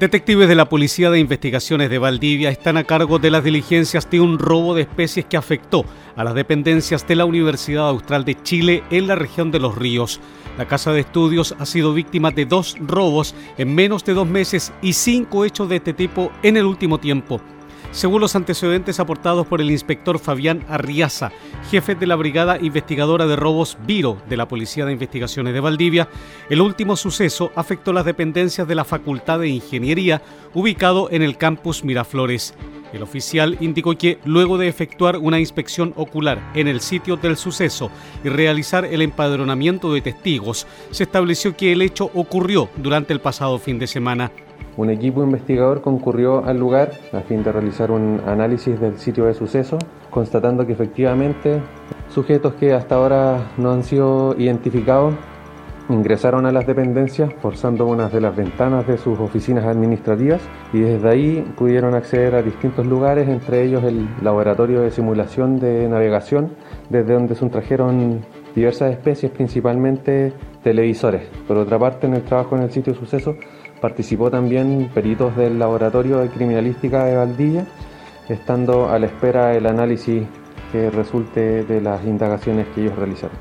Detectives 0.00 0.48
de 0.48 0.54
la 0.54 0.70
Policía 0.70 1.10
de 1.10 1.18
Investigaciones 1.18 1.90
de 1.90 1.98
Valdivia 1.98 2.48
están 2.48 2.78
a 2.78 2.84
cargo 2.84 3.18
de 3.18 3.30
las 3.30 3.44
diligencias 3.44 4.08
de 4.08 4.18
un 4.18 4.38
robo 4.38 4.74
de 4.74 4.82
especies 4.82 5.26
que 5.26 5.36
afectó 5.36 5.84
a 6.16 6.24
las 6.24 6.34
dependencias 6.34 7.06
de 7.06 7.16
la 7.16 7.26
Universidad 7.26 7.90
Austral 7.90 8.24
de 8.24 8.42
Chile 8.42 8.82
en 8.90 9.06
la 9.06 9.16
región 9.16 9.50
de 9.50 9.60
Los 9.60 9.76
Ríos. 9.76 10.18
La 10.56 10.66
Casa 10.66 10.92
de 10.94 11.00
Estudios 11.00 11.54
ha 11.58 11.66
sido 11.66 11.92
víctima 11.92 12.30
de 12.30 12.46
dos 12.46 12.76
robos 12.80 13.34
en 13.58 13.74
menos 13.74 14.02
de 14.06 14.14
dos 14.14 14.26
meses 14.26 14.72
y 14.80 14.94
cinco 14.94 15.44
hechos 15.44 15.68
de 15.68 15.76
este 15.76 15.92
tipo 15.92 16.32
en 16.42 16.56
el 16.56 16.64
último 16.64 16.96
tiempo. 16.96 17.42
Según 17.92 18.20
los 18.20 18.36
antecedentes 18.36 19.00
aportados 19.00 19.48
por 19.48 19.60
el 19.60 19.70
inspector 19.70 20.20
Fabián 20.20 20.64
Arriaza, 20.68 21.32
jefe 21.70 21.96
de 21.96 22.06
la 22.06 22.14
Brigada 22.14 22.56
Investigadora 22.60 23.26
de 23.26 23.34
Robos 23.34 23.76
Viro 23.84 24.16
de 24.28 24.36
la 24.36 24.46
Policía 24.46 24.86
de 24.86 24.92
Investigaciones 24.92 25.52
de 25.52 25.60
Valdivia, 25.60 26.08
el 26.48 26.60
último 26.60 26.94
suceso 26.94 27.50
afectó 27.56 27.92
las 27.92 28.04
dependencias 28.04 28.68
de 28.68 28.76
la 28.76 28.84
Facultad 28.84 29.40
de 29.40 29.48
Ingeniería 29.48 30.22
ubicado 30.54 31.10
en 31.10 31.22
el 31.22 31.36
campus 31.36 31.82
Miraflores. 31.82 32.54
El 32.92 33.02
oficial 33.02 33.56
indicó 33.60 33.96
que 33.98 34.18
luego 34.24 34.56
de 34.56 34.68
efectuar 34.68 35.16
una 35.16 35.40
inspección 35.40 35.92
ocular 35.96 36.52
en 36.54 36.68
el 36.68 36.80
sitio 36.80 37.16
del 37.16 37.36
suceso 37.36 37.90
y 38.22 38.28
realizar 38.28 38.84
el 38.84 39.02
empadronamiento 39.02 39.92
de 39.92 40.00
testigos, 40.00 40.66
se 40.92 41.02
estableció 41.02 41.56
que 41.56 41.72
el 41.72 41.82
hecho 41.82 42.10
ocurrió 42.14 42.68
durante 42.76 43.12
el 43.12 43.20
pasado 43.20 43.58
fin 43.58 43.80
de 43.80 43.88
semana. 43.88 44.30
Un 44.76 44.90
equipo 44.90 45.22
investigador 45.22 45.82
concurrió 45.82 46.44
al 46.44 46.58
lugar 46.58 46.92
a 47.12 47.20
fin 47.20 47.42
de 47.42 47.52
realizar 47.52 47.90
un 47.90 48.20
análisis 48.26 48.80
del 48.80 48.98
sitio 48.98 49.26
de 49.26 49.34
suceso, 49.34 49.78
constatando 50.10 50.66
que 50.66 50.72
efectivamente 50.72 51.60
sujetos 52.08 52.54
que 52.54 52.72
hasta 52.72 52.94
ahora 52.94 53.52
no 53.56 53.72
han 53.72 53.84
sido 53.84 54.34
identificados 54.38 55.14
ingresaron 55.94 56.46
a 56.46 56.52
las 56.52 56.66
dependencias 56.66 57.32
forzando 57.40 57.86
una 57.86 58.08
de 58.08 58.20
las 58.20 58.34
ventanas 58.34 58.86
de 58.86 58.96
sus 58.96 59.18
oficinas 59.18 59.64
administrativas 59.64 60.40
y 60.72 60.80
desde 60.80 61.08
ahí 61.08 61.52
pudieron 61.56 61.94
acceder 61.94 62.34
a 62.34 62.42
distintos 62.42 62.86
lugares, 62.86 63.28
entre 63.28 63.64
ellos 63.64 63.82
el 63.84 64.08
laboratorio 64.22 64.82
de 64.82 64.90
simulación 64.90 65.58
de 65.58 65.88
navegación, 65.88 66.52
desde 66.88 67.14
donde 67.14 67.34
se 67.34 67.48
trajeron 67.48 68.24
diversas 68.54 68.92
especies, 68.92 69.32
principalmente 69.32 70.32
televisores. 70.62 71.22
Por 71.48 71.56
otra 71.56 71.78
parte, 71.78 72.06
en 72.06 72.14
el 72.14 72.22
trabajo 72.22 72.56
en 72.56 72.62
el 72.62 72.70
sitio 72.70 72.92
de 72.92 72.98
suceso 72.98 73.36
participó 73.80 74.30
también 74.30 74.90
peritos 74.94 75.36
del 75.36 75.58
laboratorio 75.58 76.18
de 76.18 76.28
criminalística 76.28 77.04
de 77.04 77.16
Valdivia, 77.16 77.66
estando 78.28 78.88
a 78.88 78.98
la 78.98 79.06
espera 79.06 79.48
del 79.48 79.66
análisis 79.66 80.24
que 80.72 80.90
resulte 80.90 81.64
de 81.64 81.80
las 81.80 82.04
indagaciones 82.04 82.66
que 82.74 82.82
ellos 82.82 82.96
realizaron. 82.96 83.36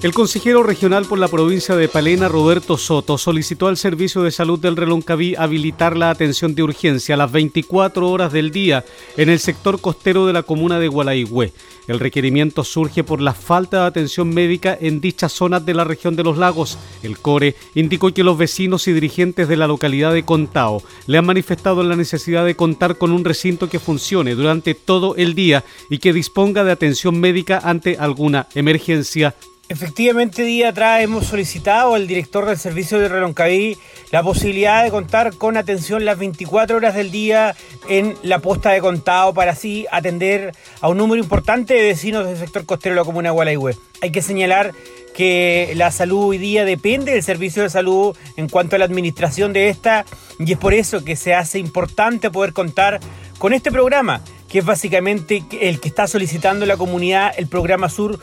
El 0.00 0.14
consejero 0.14 0.62
regional 0.62 1.06
por 1.06 1.18
la 1.18 1.26
provincia 1.26 1.74
de 1.74 1.88
Palena, 1.88 2.28
Roberto 2.28 2.78
Soto, 2.78 3.18
solicitó 3.18 3.66
al 3.66 3.76
Servicio 3.76 4.22
de 4.22 4.30
Salud 4.30 4.60
del 4.60 4.76
Reloncaví 4.76 5.34
habilitar 5.34 5.96
la 5.96 6.10
atención 6.10 6.54
de 6.54 6.62
urgencia 6.62 7.16
a 7.16 7.18
las 7.18 7.32
24 7.32 8.08
horas 8.08 8.32
del 8.32 8.52
día 8.52 8.84
en 9.16 9.28
el 9.28 9.40
sector 9.40 9.80
costero 9.80 10.24
de 10.26 10.32
la 10.32 10.44
comuna 10.44 10.78
de 10.78 10.86
Gualaigüe. 10.86 11.52
El 11.88 11.98
requerimiento 11.98 12.62
surge 12.62 13.02
por 13.02 13.20
la 13.20 13.34
falta 13.34 13.80
de 13.80 13.86
atención 13.86 14.28
médica 14.28 14.78
en 14.80 15.00
dichas 15.00 15.32
zonas 15.32 15.66
de 15.66 15.74
la 15.74 15.82
región 15.82 16.14
de 16.14 16.22
los 16.22 16.38
lagos. 16.38 16.78
El 17.02 17.18
CORE 17.18 17.56
indicó 17.74 18.14
que 18.14 18.22
los 18.22 18.38
vecinos 18.38 18.86
y 18.86 18.92
dirigentes 18.92 19.48
de 19.48 19.56
la 19.56 19.66
localidad 19.66 20.12
de 20.12 20.22
Contao 20.22 20.80
le 21.08 21.18
han 21.18 21.26
manifestado 21.26 21.82
la 21.82 21.96
necesidad 21.96 22.44
de 22.44 22.54
contar 22.54 22.98
con 22.98 23.10
un 23.10 23.24
recinto 23.24 23.68
que 23.68 23.80
funcione 23.80 24.36
durante 24.36 24.74
todo 24.74 25.16
el 25.16 25.34
día 25.34 25.64
y 25.90 25.98
que 25.98 26.12
disponga 26.12 26.62
de 26.62 26.70
atención 26.70 27.18
médica 27.18 27.60
ante 27.64 27.96
alguna 27.96 28.46
emergencia 28.54 29.34
Efectivamente, 29.70 30.44
día 30.44 30.70
atrás 30.70 31.02
hemos 31.02 31.26
solicitado 31.26 31.94
al 31.94 32.06
director 32.06 32.46
del 32.46 32.56
servicio 32.56 32.98
de 32.98 33.08
Reloncaví 33.08 33.76
la 34.10 34.22
posibilidad 34.22 34.82
de 34.82 34.90
contar 34.90 35.34
con 35.34 35.58
atención 35.58 36.06
las 36.06 36.18
24 36.18 36.78
horas 36.78 36.94
del 36.94 37.10
día 37.10 37.54
en 37.86 38.14
la 38.22 38.38
posta 38.38 38.70
de 38.70 38.80
contado 38.80 39.34
para 39.34 39.52
así 39.52 39.86
atender 39.92 40.54
a 40.80 40.88
un 40.88 40.96
número 40.96 41.22
importante 41.22 41.74
de 41.74 41.82
vecinos 41.82 42.24
del 42.24 42.38
sector 42.38 42.64
costero 42.64 42.94
de 42.94 43.00
la 43.02 43.04
comuna 43.04 43.28
de 43.28 43.34
Gualaihue. 43.34 43.76
Hay 44.00 44.10
que 44.10 44.22
señalar 44.22 44.72
que 45.14 45.74
la 45.76 45.90
salud 45.90 46.28
hoy 46.28 46.38
día 46.38 46.64
depende 46.64 47.12
del 47.12 47.22
servicio 47.22 47.62
de 47.62 47.68
salud 47.68 48.16
en 48.38 48.48
cuanto 48.48 48.76
a 48.76 48.78
la 48.78 48.86
administración 48.86 49.52
de 49.52 49.68
esta 49.68 50.06
y 50.38 50.50
es 50.50 50.58
por 50.58 50.72
eso 50.72 51.04
que 51.04 51.14
se 51.14 51.34
hace 51.34 51.58
importante 51.58 52.30
poder 52.30 52.54
contar 52.54 53.00
con 53.38 53.52
este 53.52 53.70
programa 53.70 54.22
que 54.48 54.60
es 54.60 54.64
básicamente 54.64 55.44
el 55.60 55.78
que 55.78 55.88
está 55.88 56.06
solicitando 56.06 56.64
la 56.66 56.76
comunidad 56.76 57.32
el 57.36 57.46
programa 57.46 57.88
Sur, 57.88 58.18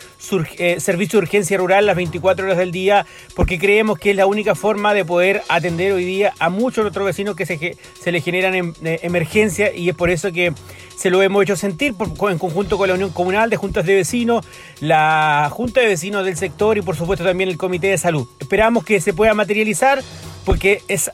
eh, 0.58 0.80
Servicio 0.80 1.20
de 1.20 1.26
Urgencia 1.26 1.58
Rural 1.58 1.86
las 1.86 1.96
24 1.96 2.46
horas 2.46 2.58
del 2.58 2.72
día, 2.72 3.06
porque 3.36 3.60
creemos 3.60 4.00
que 4.00 4.12
es 4.12 4.16
la 4.16 4.26
única 4.26 4.56
forma 4.56 4.94
de 4.94 5.06
poder 5.06 5.44
atender 5.50 5.94
hoy 5.94 6.04
día 6.04 6.34
a 6.40 6.50
muchos 6.50 6.86
otros 6.86 7.06
vecinos 7.06 7.36
que 7.36 7.46
se, 7.46 7.78
se 8.02 8.12
les 8.12 8.24
generan 8.24 8.56
em, 8.56 8.74
eh, 8.84 9.00
emergencias 9.04 9.72
y 9.76 9.90
es 9.90 9.96
por 9.96 10.10
eso 10.10 10.32
que 10.32 10.54
se 10.96 11.10
lo 11.10 11.22
hemos 11.22 11.44
hecho 11.44 11.56
sentir 11.56 11.94
en 12.00 12.38
conjunto 12.38 12.78
con 12.78 12.88
la 12.88 12.96
Unión 12.96 13.12
Comunal 13.12 13.50
de 13.50 13.58
Juntas 13.58 13.86
de 13.86 13.96
Vecinos, 13.96 14.46
la 14.80 15.50
Junta 15.52 15.82
de 15.82 15.88
Vecinos 15.88 16.26
del 16.26 16.38
sector 16.38 16.78
y 16.78 16.82
por 16.82 16.96
supuesto 16.96 17.24
también 17.24 17.50
el 17.50 17.58
Comité 17.58 17.88
de 17.88 17.98
Salud. 17.98 18.28
Esperamos 18.40 18.84
que 18.84 19.00
se 19.02 19.14
pueda 19.14 19.34
materializar 19.34 20.02
porque 20.46 20.82
es 20.88 21.12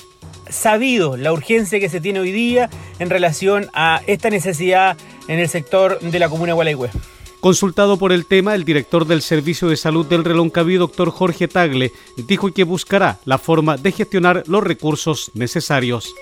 sabido 0.51 1.17
la 1.17 1.33
urgencia 1.33 1.79
que 1.79 1.89
se 1.89 2.01
tiene 2.01 2.19
hoy 2.19 2.31
día 2.31 2.69
en 2.99 3.09
relación 3.09 3.69
a 3.73 4.01
esta 4.05 4.29
necesidad 4.29 4.97
en 5.27 5.39
el 5.39 5.49
sector 5.49 5.99
de 5.99 6.19
la 6.19 6.29
comuna 6.29 6.53
de. 6.53 6.91
Consultado 7.39 7.97
por 7.97 8.11
el 8.11 8.27
tema, 8.27 8.53
el 8.53 8.65
director 8.65 9.07
del 9.07 9.23
Servicio 9.23 9.67
de 9.69 9.75
Salud 9.75 10.05
del 10.05 10.23
Reloncaví, 10.23 10.75
doctor 10.75 11.09
Jorge 11.09 11.47
Tagle, 11.47 11.91
dijo 12.15 12.53
que 12.53 12.63
buscará 12.63 13.19
la 13.25 13.39
forma 13.39 13.77
de 13.77 13.91
gestionar 13.91 14.43
los 14.45 14.63
recursos 14.63 15.31
necesarios. 15.33 16.13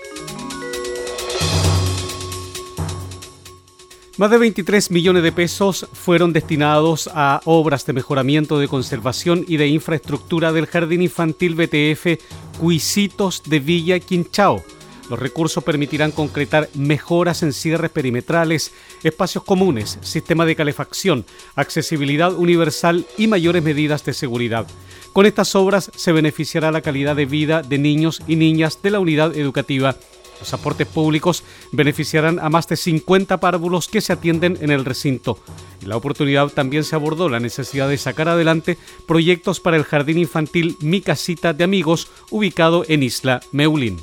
Más 4.20 4.32
de 4.32 4.38
23 4.38 4.92
millones 4.92 5.24
de 5.24 5.32
pesos 5.32 5.88
fueron 5.94 6.34
destinados 6.34 7.10
a 7.14 7.40
obras 7.46 7.86
de 7.86 7.94
mejoramiento 7.94 8.60
de 8.60 8.68
conservación 8.68 9.46
y 9.48 9.56
de 9.56 9.70
infraestructura 9.70 10.52
del 10.52 10.66
Jardín 10.66 11.02
Infantil 11.02 11.56
BTF 11.56 12.22
Cuisitos 12.60 13.42
de 13.46 13.62
Villa 13.62 13.98
Quinchao. 14.02 14.62
Los 15.10 15.20
recursos 15.20 15.64
permitirán 15.64 16.12
concretar 16.12 16.68
mejoras 16.74 17.44
en 17.44 17.54
cierres 17.54 17.92
perimetrales, 17.92 18.74
espacios 19.04 19.46
comunes, 19.46 19.98
sistema 20.02 20.46
de 20.46 20.58
calefacción, 20.58 21.24
accesibilidad 21.56 22.34
universal 22.34 23.06
y 23.18 23.28
mayores 23.28 23.64
medidas 23.64 24.04
de 24.04 24.14
seguridad. 24.14 24.68
Con 25.14 25.28
estas 25.28 25.56
obras 25.56 25.92
se 25.96 26.12
beneficiará 26.12 26.74
la 26.74 26.82
calidad 26.82 27.16
de 27.16 27.26
vida 27.26 27.62
de 27.62 27.78
niños 27.78 28.22
y 28.28 28.36
niñas 28.36 28.82
de 28.84 28.92
la 28.92 29.00
unidad 29.00 29.38
educativa 29.38 29.96
los 30.40 30.54
aportes 30.54 30.88
públicos 30.88 31.44
beneficiarán 31.72 32.40
a 32.40 32.50
más 32.50 32.68
de 32.68 32.78
50 32.78 33.40
párvulos 33.40 33.88
que 33.88 34.02
se 34.02 34.14
atienden 34.14 34.58
en 34.62 34.72
el 34.72 34.86
recinto. 34.86 35.40
En 35.82 35.90
la 35.90 35.98
oportunidad 35.98 36.48
también 36.50 36.84
se 36.84 36.96
abordó 36.96 37.30
la 37.30 37.40
necesidad 37.40 37.90
de 37.90 37.98
sacar 37.98 38.30
adelante 38.30 38.78
proyectos 39.08 39.60
para 39.60 39.78
el 39.78 39.84
jardín 39.84 40.18
infantil 40.18 40.78
Mi 40.82 41.02
Casita 41.02 41.54
de 41.54 41.64
Amigos, 41.64 42.10
ubicado 42.30 42.84
en 42.88 43.04
Isla 43.04 43.42
Meulín. 43.52 44.00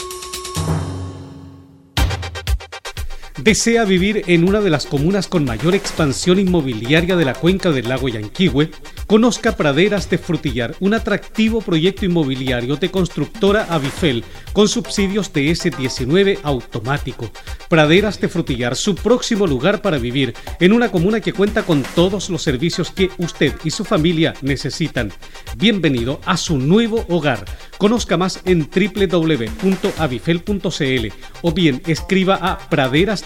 ¿Desea 3.42 3.86
vivir 3.86 4.24
en 4.26 4.46
una 4.46 4.60
de 4.60 4.68
las 4.68 4.84
comunas 4.84 5.26
con 5.26 5.46
mayor 5.46 5.74
expansión 5.74 6.38
inmobiliaria 6.38 7.16
de 7.16 7.24
la 7.24 7.32
cuenca 7.32 7.70
del 7.70 7.88
lago 7.88 8.10
Yanquihue? 8.10 8.70
Conozca 9.06 9.56
Praderas 9.56 10.10
de 10.10 10.18
Frutillar, 10.18 10.74
un 10.78 10.92
atractivo 10.92 11.62
proyecto 11.62 12.04
inmobiliario 12.04 12.76
de 12.76 12.90
constructora 12.90 13.66
Avifel 13.70 14.24
con 14.52 14.68
subsidios 14.68 15.32
de 15.32 15.50
S19 15.52 16.40
automático. 16.42 17.30
Praderas 17.70 18.20
de 18.20 18.28
Frutillar, 18.28 18.76
su 18.76 18.94
próximo 18.94 19.46
lugar 19.46 19.80
para 19.80 19.96
vivir 19.96 20.34
en 20.60 20.74
una 20.74 20.90
comuna 20.90 21.22
que 21.22 21.32
cuenta 21.32 21.62
con 21.62 21.82
todos 21.94 22.28
los 22.28 22.42
servicios 22.42 22.90
que 22.90 23.10
usted 23.16 23.54
y 23.64 23.70
su 23.70 23.86
familia 23.86 24.34
necesitan. 24.42 25.12
Bienvenido 25.56 26.20
a 26.26 26.36
su 26.36 26.58
nuevo 26.58 27.06
hogar. 27.08 27.46
Conozca 27.80 28.16
más 28.18 28.42
en 28.44 28.68
www.avifel.cl 28.68 31.06
o 31.40 31.52
bien 31.52 31.80
escriba 31.86 32.34
a 32.34 32.58
praderas. 32.58 33.24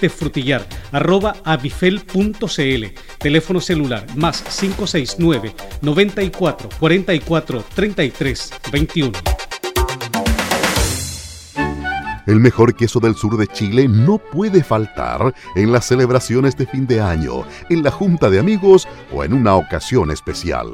Teléfono 3.18 3.60
celular 3.60 4.06
más 4.14 4.42
569 4.42 5.56
94 5.82 6.68
44 6.78 7.64
33 7.74 8.52
21. 8.70 9.10
El 12.26 12.40
mejor 12.40 12.74
queso 12.76 13.00
del 13.00 13.16
sur 13.16 13.36
de 13.36 13.48
Chile 13.48 13.88
no 13.88 14.18
puede 14.18 14.62
faltar 14.62 15.34
en 15.56 15.72
las 15.72 15.86
celebraciones 15.86 16.56
de 16.56 16.66
fin 16.66 16.86
de 16.86 17.00
año, 17.00 17.44
en 17.68 17.82
la 17.82 17.90
junta 17.90 18.30
de 18.30 18.38
amigos 18.38 18.86
o 19.12 19.24
en 19.24 19.34
una 19.34 19.56
ocasión 19.56 20.10
especial. 20.10 20.68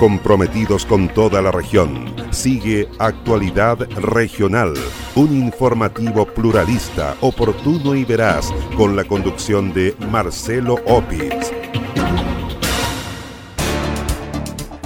Comprometidos 0.00 0.86
con 0.86 1.10
toda 1.10 1.42
la 1.42 1.52
región, 1.52 2.14
sigue 2.30 2.88
Actualidad 2.98 3.76
Regional, 3.90 4.72
un 5.16 5.36
informativo 5.36 6.24
pluralista, 6.24 7.14
oportuno 7.20 7.94
y 7.94 8.06
veraz, 8.06 8.54
con 8.74 8.96
la 8.96 9.04
conducción 9.04 9.74
de 9.74 9.94
Marcelo 10.10 10.76
Opitz. 10.86 11.65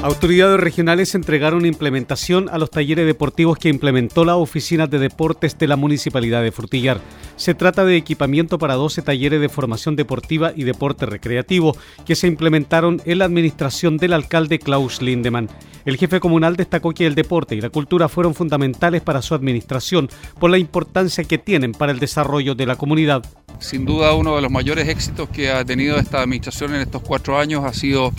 Autoridades 0.03 0.59
regionales 0.59 1.15
entregaron 1.15 1.67
implementación 1.67 2.49
a 2.49 2.57
los 2.57 2.71
talleres 2.71 3.05
deportivos 3.05 3.59
que 3.59 3.69
implementó 3.69 4.25
la 4.25 4.37
Oficina 4.37 4.87
de 4.87 4.99
Deportes 4.99 5.59
de 5.59 5.69
la 5.69 5.77
Municipalidad 5.77 6.43
de 6.43 6.53
Frutillar. 6.53 7.03
Se 7.37 7.53
trata 7.53 7.85
de 7.85 7.99
equipamiento 7.99 8.59
para 8.59 8.77
12 8.77 9.03
talleres 9.03 9.43
de 9.43 9.51
formación 9.51 9.97
deportiva 9.97 10.53
y 10.57 10.65
deporte 10.65 11.05
recreativo 11.05 11.77
que 12.07 12.15
se 12.17 12.29
implementaron 12.29 13.03
en 13.05 13.19
la 13.19 13.27
administración 13.27 13.99
del 13.99 14.15
alcalde 14.15 14.59
Klaus 14.59 15.03
Lindemann. 15.03 15.51
El 15.85 15.99
jefe 15.99 16.19
comunal 16.19 16.57
destacó 16.57 16.93
que 16.93 17.07
el 17.07 17.15
deporte 17.15 17.55
y 17.55 17.61
la 17.61 17.69
cultura 17.69 18.09
fueron 18.09 18.35
fundamentales 18.35 19.03
para 19.03 19.21
su 19.21 19.35
administración 19.35 20.09
por 20.39 20.51
la 20.51 20.57
importancia 20.57 21.25
que 21.25 21.37
tienen 21.37 21.73
para 21.73 21.93
el 21.93 21.99
desarrollo 21.99 22.55
de 22.55 22.65
la 22.65 22.77
comunidad. 22.77 23.23
Sin 23.59 23.85
duda 23.85 24.15
uno 24.15 24.35
de 24.35 24.41
los 24.41 24.51
mayores 24.51 24.89
éxitos 24.89 25.29
que 25.29 25.51
ha 25.51 25.63
tenido 25.63 25.99
esta 25.99 26.23
administración 26.23 26.75
en 26.75 26.81
estos 26.81 27.03
cuatro 27.03 27.39
años 27.39 27.65
ha 27.67 27.75
sido 27.75 28.13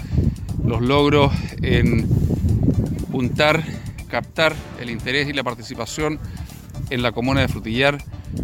los 0.64 0.82
logros 0.82 1.32
en 1.62 2.08
juntar, 3.12 3.64
captar 4.08 4.56
el 4.80 4.90
interés 4.90 5.28
y 5.28 5.34
la 5.34 5.44
participación 5.44 6.20
en 6.90 7.02
la 7.02 7.12
comuna 7.12 7.42
de 7.42 7.48
Frutillar 7.48 7.98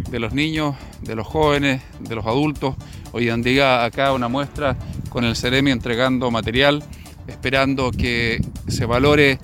de 0.09 0.19
los 0.19 0.33
niños, 0.33 0.75
de 1.01 1.15
los 1.15 1.27
jóvenes, 1.27 1.81
de 1.99 2.15
los 2.15 2.25
adultos. 2.25 2.75
Hoy 3.11 3.29
en 3.29 3.41
día 3.41 3.83
acá 3.83 4.13
una 4.13 4.27
muestra 4.27 4.77
con 5.09 5.23
el 5.23 5.35
Ceremi 5.35 5.71
entregando 5.71 6.29
material, 6.31 6.83
esperando 7.27 7.91
que 7.91 8.41
se 8.67 8.85
valore 8.85 9.39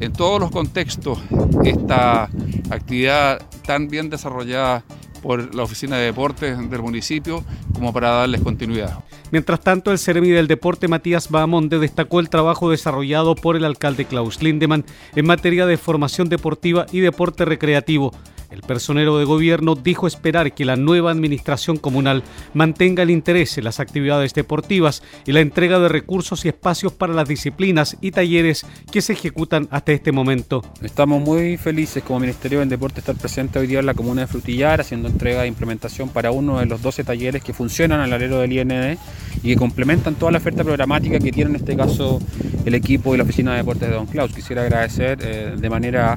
en 0.00 0.12
todos 0.12 0.40
los 0.40 0.50
contextos 0.50 1.18
esta 1.64 2.24
actividad 2.70 3.40
tan 3.64 3.88
bien 3.88 4.10
desarrollada 4.10 4.84
por 5.22 5.54
la 5.54 5.62
Oficina 5.62 5.96
de 5.96 6.06
Deportes 6.06 6.70
del 6.70 6.82
municipio 6.82 7.42
como 7.74 7.92
para 7.92 8.10
darles 8.10 8.40
continuidad. 8.42 9.05
Mientras 9.32 9.60
tanto, 9.60 9.90
el 9.90 9.98
Ceremi 9.98 10.28
del 10.30 10.46
Deporte 10.46 10.88
Matías 10.88 11.30
Bahamonde 11.30 11.78
destacó 11.78 12.20
el 12.20 12.28
trabajo 12.28 12.70
desarrollado 12.70 13.34
por 13.34 13.56
el 13.56 13.64
alcalde 13.64 14.04
Klaus 14.04 14.42
Lindemann 14.42 14.84
en 15.14 15.26
materia 15.26 15.66
de 15.66 15.76
formación 15.76 16.28
deportiva 16.28 16.86
y 16.92 17.00
deporte 17.00 17.44
recreativo 17.44 18.12
el 18.50 18.62
personero 18.62 19.18
de 19.18 19.24
gobierno 19.24 19.74
dijo 19.74 20.06
esperar 20.06 20.52
que 20.52 20.64
la 20.64 20.76
nueva 20.76 21.10
administración 21.10 21.76
comunal 21.76 22.22
mantenga 22.54 23.02
el 23.02 23.10
interés 23.10 23.58
en 23.58 23.64
las 23.64 23.80
actividades 23.80 24.34
deportivas 24.34 25.02
y 25.26 25.32
la 25.32 25.40
entrega 25.40 25.78
de 25.78 25.88
recursos 25.88 26.44
y 26.44 26.48
espacios 26.48 26.92
para 26.92 27.12
las 27.12 27.28
disciplinas 27.28 27.96
y 28.00 28.10
talleres 28.10 28.66
que 28.90 29.02
se 29.02 29.14
ejecutan 29.14 29.68
hasta 29.70 29.92
este 29.92 30.12
momento. 30.12 30.62
Estamos 30.82 31.20
muy 31.20 31.56
felices 31.56 32.02
como 32.02 32.20
Ministerio 32.20 32.60
del 32.60 32.68
Deporte 32.68 33.00
estar 33.00 33.16
presente 33.16 33.58
hoy 33.58 33.66
día 33.66 33.80
en 33.80 33.86
la 33.86 33.94
comuna 33.94 34.22
de 34.22 34.26
Frutillar 34.26 34.80
haciendo 34.80 35.08
entrega 35.08 35.42
de 35.42 35.48
implementación 35.48 36.08
para 36.08 36.30
uno 36.30 36.58
de 36.58 36.66
los 36.66 36.82
12 36.82 37.04
talleres 37.04 37.42
que 37.42 37.52
funcionan 37.52 38.00
al 38.00 38.12
alero 38.12 38.38
del 38.38 38.52
IND 38.52 38.98
y 39.42 39.52
que 39.52 39.56
complementan 39.56 40.14
toda 40.14 40.32
la 40.32 40.38
oferta 40.38 40.64
programática 40.64 41.18
que 41.18 41.32
tiene 41.32 41.50
en 41.50 41.56
este 41.56 41.76
caso 41.76 42.20
el 42.64 42.74
equipo 42.74 43.14
y 43.14 43.18
la 43.18 43.24
oficina 43.24 43.52
de 43.52 43.58
deportes 43.58 43.88
de 43.88 43.94
Don 43.94 44.06
Klaus. 44.06 44.32
Quisiera 44.32 44.62
agradecer 44.62 45.18
eh, 45.22 45.54
de 45.56 45.70
manera 45.70 46.16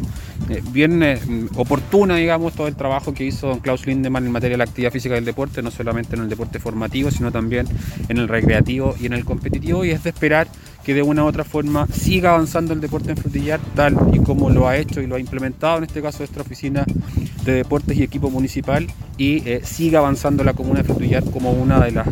bien 0.72 1.04
eh, 1.04 1.20
oportuna, 1.56 2.16
digamos, 2.16 2.54
todo 2.54 2.68
el 2.68 2.76
trabajo 2.76 3.14
que 3.14 3.26
hizo 3.26 3.48
don 3.48 3.60
Klaus 3.60 3.86
Lindemann 3.86 4.26
en 4.26 4.32
materia 4.32 4.54
de 4.54 4.60
la 4.60 4.64
actividad 4.64 4.92
física 4.92 5.16
del 5.16 5.26
deporte, 5.26 5.62
no 5.62 5.72
solamente 5.72 6.16
en 6.16 6.24
el 6.24 6.30
deporte 6.30 6.60
formativo, 6.60 7.12
sino 7.12 7.32
también 7.32 7.68
en 8.08 8.18
el 8.18 8.28
recreativo 8.28 8.96
y 9.00 9.06
en 9.06 9.14
el 9.14 9.26
competitivo, 9.26 9.86
y 9.86 9.92
es 9.92 10.04
de 10.04 10.10
esperar 10.10 10.48
que 10.90 10.96
de 10.96 11.04
una 11.04 11.24
u 11.24 11.28
otra 11.28 11.44
forma 11.44 11.86
siga 11.86 12.32
avanzando 12.32 12.74
el 12.74 12.82
deporte 12.82 13.12
en 13.12 13.18
Frutillar, 13.18 13.60
tal 13.76 13.96
y 14.12 14.18
como 14.18 14.50
lo 14.50 14.68
ha 14.68 14.76
hecho 14.76 15.02
y 15.02 15.06
lo 15.06 15.18
ha 15.18 15.20
implementado 15.20 15.78
en 15.78 15.84
este 15.84 16.02
caso 16.02 16.18
nuestra 16.18 16.42
oficina 16.42 16.84
de 17.46 17.54
deportes 17.54 17.96
y 17.96 18.02
equipo 18.02 18.32
municipal, 18.32 18.88
y 19.16 19.48
eh, 19.48 19.62
siga 19.64 20.00
avanzando 20.00 20.44
la 20.44 20.54
comuna 20.54 20.82
de 20.82 20.86
Frutillar 20.86 21.24
como 21.26 21.52
una 21.52 21.80
de 21.80 21.92
las 21.92 22.08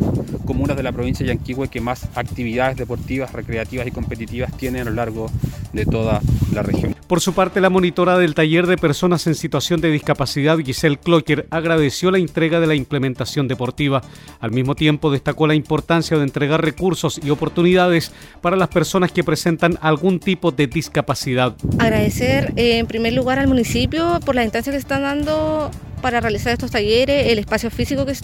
comunas 0.45 0.77
de 0.77 0.83
la 0.83 0.91
provincia 0.91 1.25
de 1.25 1.33
Yanquihue 1.33 1.69
que 1.69 1.81
más 1.81 2.07
actividades 2.13 2.77
deportivas, 2.77 3.33
recreativas 3.33 3.87
y 3.87 3.91
competitivas 3.91 4.55
tiene 4.55 4.81
a 4.81 4.85
lo 4.85 4.91
largo 4.91 5.31
de 5.73 5.85
toda 5.85 6.21
la 6.53 6.61
región. 6.61 6.95
Por 7.07 7.21
su 7.21 7.33
parte, 7.33 7.61
la 7.61 7.69
monitora 7.69 8.17
del 8.17 8.35
taller 8.35 8.67
de 8.67 8.75
personas 8.75 9.27
en 9.27 9.35
situación 9.35 9.79
de 9.79 9.89
discapacidad, 9.89 10.57
Giselle 10.57 10.97
Clocker, 10.97 11.47
agradeció 11.51 12.11
la 12.11 12.17
entrega 12.17 12.59
de 12.59 12.67
la 12.67 12.75
implementación 12.75 13.47
deportiva. 13.47 14.01
Al 14.41 14.51
mismo 14.51 14.75
tiempo, 14.75 15.09
destacó 15.09 15.47
la 15.47 15.55
importancia 15.55 16.17
de 16.17 16.23
entregar 16.23 16.61
recursos 16.61 17.21
y 17.23 17.29
oportunidades 17.29 18.11
para 18.41 18.57
las 18.57 18.66
personas 18.67 19.11
que 19.11 19.23
presentan 19.23 19.77
algún 19.81 20.19
tipo 20.19 20.51
de 20.51 20.67
discapacidad. 20.67 21.55
Agradecer 21.79 22.53
eh, 22.55 22.77
en 22.77 22.87
primer 22.87 23.13
lugar 23.13 23.39
al 23.39 23.47
municipio 23.47 24.19
por 24.25 24.35
la 24.35 24.43
instancia 24.43 24.71
que 24.71 24.77
se 24.77 24.83
están 24.83 25.03
dando 25.03 25.71
para 26.01 26.21
realizar 26.21 26.53
estos 26.53 26.71
talleres, 26.71 27.27
el 27.27 27.39
espacio 27.39 27.71
físico 27.71 28.05
que, 28.05 28.15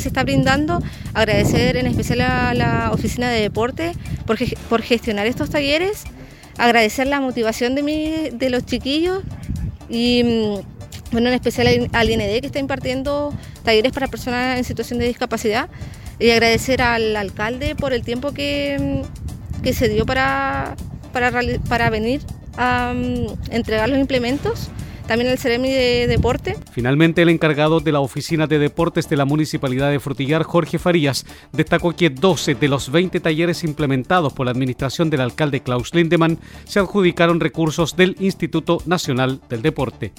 se 0.00 0.08
está 0.08 0.24
brindando, 0.24 0.82
agradecer 1.14 1.76
en 1.76 1.86
especial 1.86 2.20
a 2.22 2.54
la 2.54 2.90
Oficina 2.92 3.30
de 3.30 3.40
Deporte 3.40 3.92
por, 4.26 4.38
por 4.68 4.82
gestionar 4.82 5.26
estos 5.26 5.50
talleres. 5.50 6.04
Agradecer 6.58 7.06
la 7.06 7.20
motivación 7.20 7.74
de, 7.74 8.32
de 8.34 8.50
los 8.50 8.66
chiquillos 8.66 9.22
y 9.88 10.22
mm, 10.24 11.12
bueno, 11.12 11.28
en 11.28 11.34
especial 11.34 11.88
al 11.92 12.10
IND 12.10 12.40
que 12.40 12.46
está 12.46 12.58
impartiendo 12.58 13.32
talleres 13.64 13.92
para 13.92 14.06
personas 14.08 14.58
en 14.58 14.64
situación 14.64 14.98
de 14.98 15.06
discapacidad. 15.06 15.68
Y 16.18 16.30
agradecer 16.30 16.82
al 16.82 17.16
alcalde 17.16 17.74
por 17.74 17.92
el 17.92 18.02
tiempo 18.02 18.32
que, 18.32 18.76
mm, 18.78 19.29
que 19.62 19.72
se 19.72 19.88
dio 19.88 20.06
para, 20.06 20.76
para, 21.12 21.32
para 21.68 21.90
venir 21.90 22.20
a 22.56 22.92
mm, 22.94 23.52
entregar 23.52 23.88
los 23.88 23.98
implementos 23.98 24.70
también 25.10 25.28
el 25.28 25.38
Ceremi 25.38 25.72
de 25.72 26.06
Deporte. 26.06 26.56
Finalmente, 26.70 27.22
el 27.22 27.30
encargado 27.30 27.80
de 27.80 27.90
la 27.90 27.98
Oficina 27.98 28.46
de 28.46 28.60
Deportes 28.60 29.08
de 29.08 29.16
la 29.16 29.24
Municipalidad 29.24 29.90
de 29.90 29.98
Frutillar, 29.98 30.44
Jorge 30.44 30.78
Farías, 30.78 31.26
destacó 31.50 31.96
que 31.96 32.10
12 32.10 32.54
de 32.54 32.68
los 32.68 32.92
20 32.92 33.18
talleres 33.18 33.64
implementados 33.64 34.32
por 34.32 34.46
la 34.46 34.52
administración 34.52 35.10
del 35.10 35.22
alcalde 35.22 35.64
Klaus 35.64 35.92
Lindemann 35.96 36.38
se 36.64 36.78
adjudicaron 36.78 37.40
recursos 37.40 37.96
del 37.96 38.14
Instituto 38.20 38.78
Nacional 38.86 39.40
del 39.48 39.62
Deporte. 39.62 40.12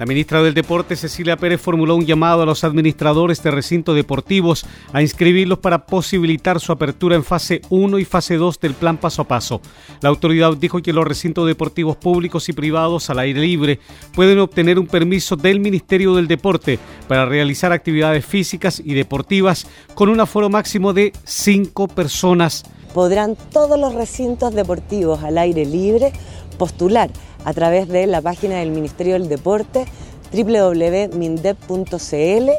La 0.00 0.06
ministra 0.06 0.42
del 0.42 0.54
Deporte, 0.54 0.96
Cecilia 0.96 1.36
Pérez, 1.36 1.60
formuló 1.60 1.94
un 1.94 2.06
llamado 2.06 2.40
a 2.40 2.46
los 2.46 2.64
administradores 2.64 3.42
de 3.42 3.50
recintos 3.50 3.94
deportivos 3.94 4.64
a 4.94 5.02
inscribirlos 5.02 5.58
para 5.58 5.84
posibilitar 5.84 6.58
su 6.58 6.72
apertura 6.72 7.16
en 7.16 7.22
fase 7.22 7.60
1 7.68 7.98
y 7.98 8.06
fase 8.06 8.38
2 8.38 8.58
del 8.60 8.72
plan 8.72 8.96
paso 8.96 9.20
a 9.20 9.28
paso. 9.28 9.60
La 10.00 10.08
autoridad 10.08 10.56
dijo 10.56 10.80
que 10.80 10.94
los 10.94 11.06
recintos 11.06 11.46
deportivos 11.46 11.98
públicos 11.98 12.48
y 12.48 12.54
privados 12.54 13.10
al 13.10 13.18
aire 13.18 13.42
libre 13.42 13.78
pueden 14.14 14.38
obtener 14.38 14.78
un 14.78 14.86
permiso 14.86 15.36
del 15.36 15.60
Ministerio 15.60 16.14
del 16.14 16.28
Deporte 16.28 16.78
para 17.06 17.26
realizar 17.26 17.70
actividades 17.70 18.24
físicas 18.24 18.80
y 18.82 18.94
deportivas 18.94 19.66
con 19.92 20.08
un 20.08 20.18
aforo 20.18 20.48
máximo 20.48 20.94
de 20.94 21.12
5 21.24 21.88
personas. 21.88 22.64
Podrán 22.94 23.36
todos 23.52 23.78
los 23.78 23.94
recintos 23.94 24.54
deportivos 24.54 25.22
al 25.22 25.36
aire 25.36 25.66
libre 25.66 26.14
postular 26.56 27.10
a 27.44 27.52
través 27.52 27.88
de 27.88 28.06
la 28.06 28.20
página 28.20 28.56
del 28.56 28.70
Ministerio 28.70 29.14
del 29.14 29.28
Deporte 29.28 29.86
www.mindep.cl 30.32 32.50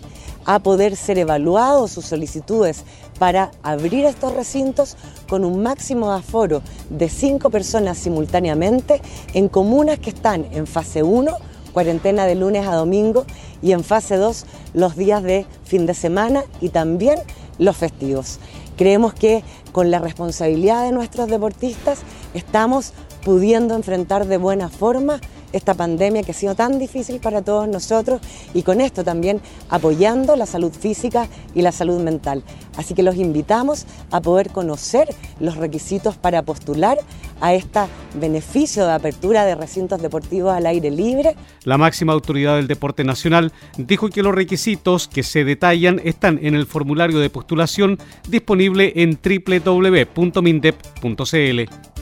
a 0.45 0.59
poder 0.59 0.95
ser 0.95 1.19
evaluados 1.19 1.91
sus 1.91 2.05
solicitudes 2.05 2.83
para 3.19 3.51
abrir 3.61 4.05
estos 4.05 4.33
recintos 4.33 4.97
con 5.29 5.45
un 5.45 5.61
máximo 5.61 6.11
de 6.11 6.17
aforo 6.17 6.61
de 6.89 7.09
cinco 7.09 7.49
personas 7.49 7.97
simultáneamente 7.97 9.01
en 9.33 9.47
comunas 9.47 9.99
que 9.99 10.09
están 10.09 10.47
en 10.51 10.65
fase 10.65 11.03
1, 11.03 11.31
cuarentena 11.73 12.25
de 12.25 12.35
lunes 12.35 12.67
a 12.67 12.75
domingo, 12.75 13.25
y 13.61 13.73
en 13.73 13.83
fase 13.83 14.17
2 14.17 14.45
los 14.73 14.95
días 14.95 15.21
de 15.21 15.45
fin 15.63 15.85
de 15.85 15.93
semana 15.93 16.43
y 16.59 16.69
también 16.69 17.19
los 17.59 17.77
festivos. 17.77 18.39
Creemos 18.75 19.13
que 19.13 19.43
con 19.71 19.91
la 19.91 19.99
responsabilidad 19.99 20.83
de 20.83 20.91
nuestros 20.91 21.29
deportistas 21.29 21.99
estamos 22.33 22.93
pudiendo 23.23 23.75
enfrentar 23.75 24.27
de 24.27 24.37
buena 24.37 24.69
forma 24.69 25.19
esta 25.53 25.73
pandemia 25.73 26.23
que 26.23 26.31
ha 26.31 26.35
sido 26.35 26.55
tan 26.55 26.79
difícil 26.79 27.19
para 27.19 27.41
todos 27.41 27.67
nosotros 27.67 28.21
y 28.53 28.63
con 28.63 28.81
esto 28.81 29.03
también 29.03 29.41
apoyando 29.69 30.35
la 30.35 30.45
salud 30.45 30.71
física 30.71 31.27
y 31.53 31.61
la 31.61 31.71
salud 31.71 32.01
mental. 32.01 32.43
Así 32.77 32.93
que 32.93 33.03
los 33.03 33.17
invitamos 33.17 33.85
a 34.11 34.21
poder 34.21 34.51
conocer 34.51 35.13
los 35.39 35.57
requisitos 35.57 36.15
para 36.15 36.43
postular 36.43 36.97
a 37.41 37.53
este 37.53 37.81
beneficio 38.15 38.85
de 38.85 38.93
apertura 38.93 39.45
de 39.45 39.55
recintos 39.55 40.01
deportivos 40.01 40.53
al 40.53 40.65
aire 40.65 40.91
libre. 40.91 41.35
La 41.63 41.77
máxima 41.77 42.13
autoridad 42.13 42.55
del 42.55 42.67
deporte 42.67 43.03
nacional 43.03 43.51
dijo 43.77 44.09
que 44.09 44.23
los 44.23 44.33
requisitos 44.33 45.07
que 45.07 45.23
se 45.23 45.43
detallan 45.43 46.01
están 46.03 46.39
en 46.41 46.55
el 46.55 46.65
formulario 46.65 47.19
de 47.19 47.29
postulación 47.29 47.97
disponible 48.29 48.93
en 48.95 49.19
www.mindep.cl. 49.21 52.00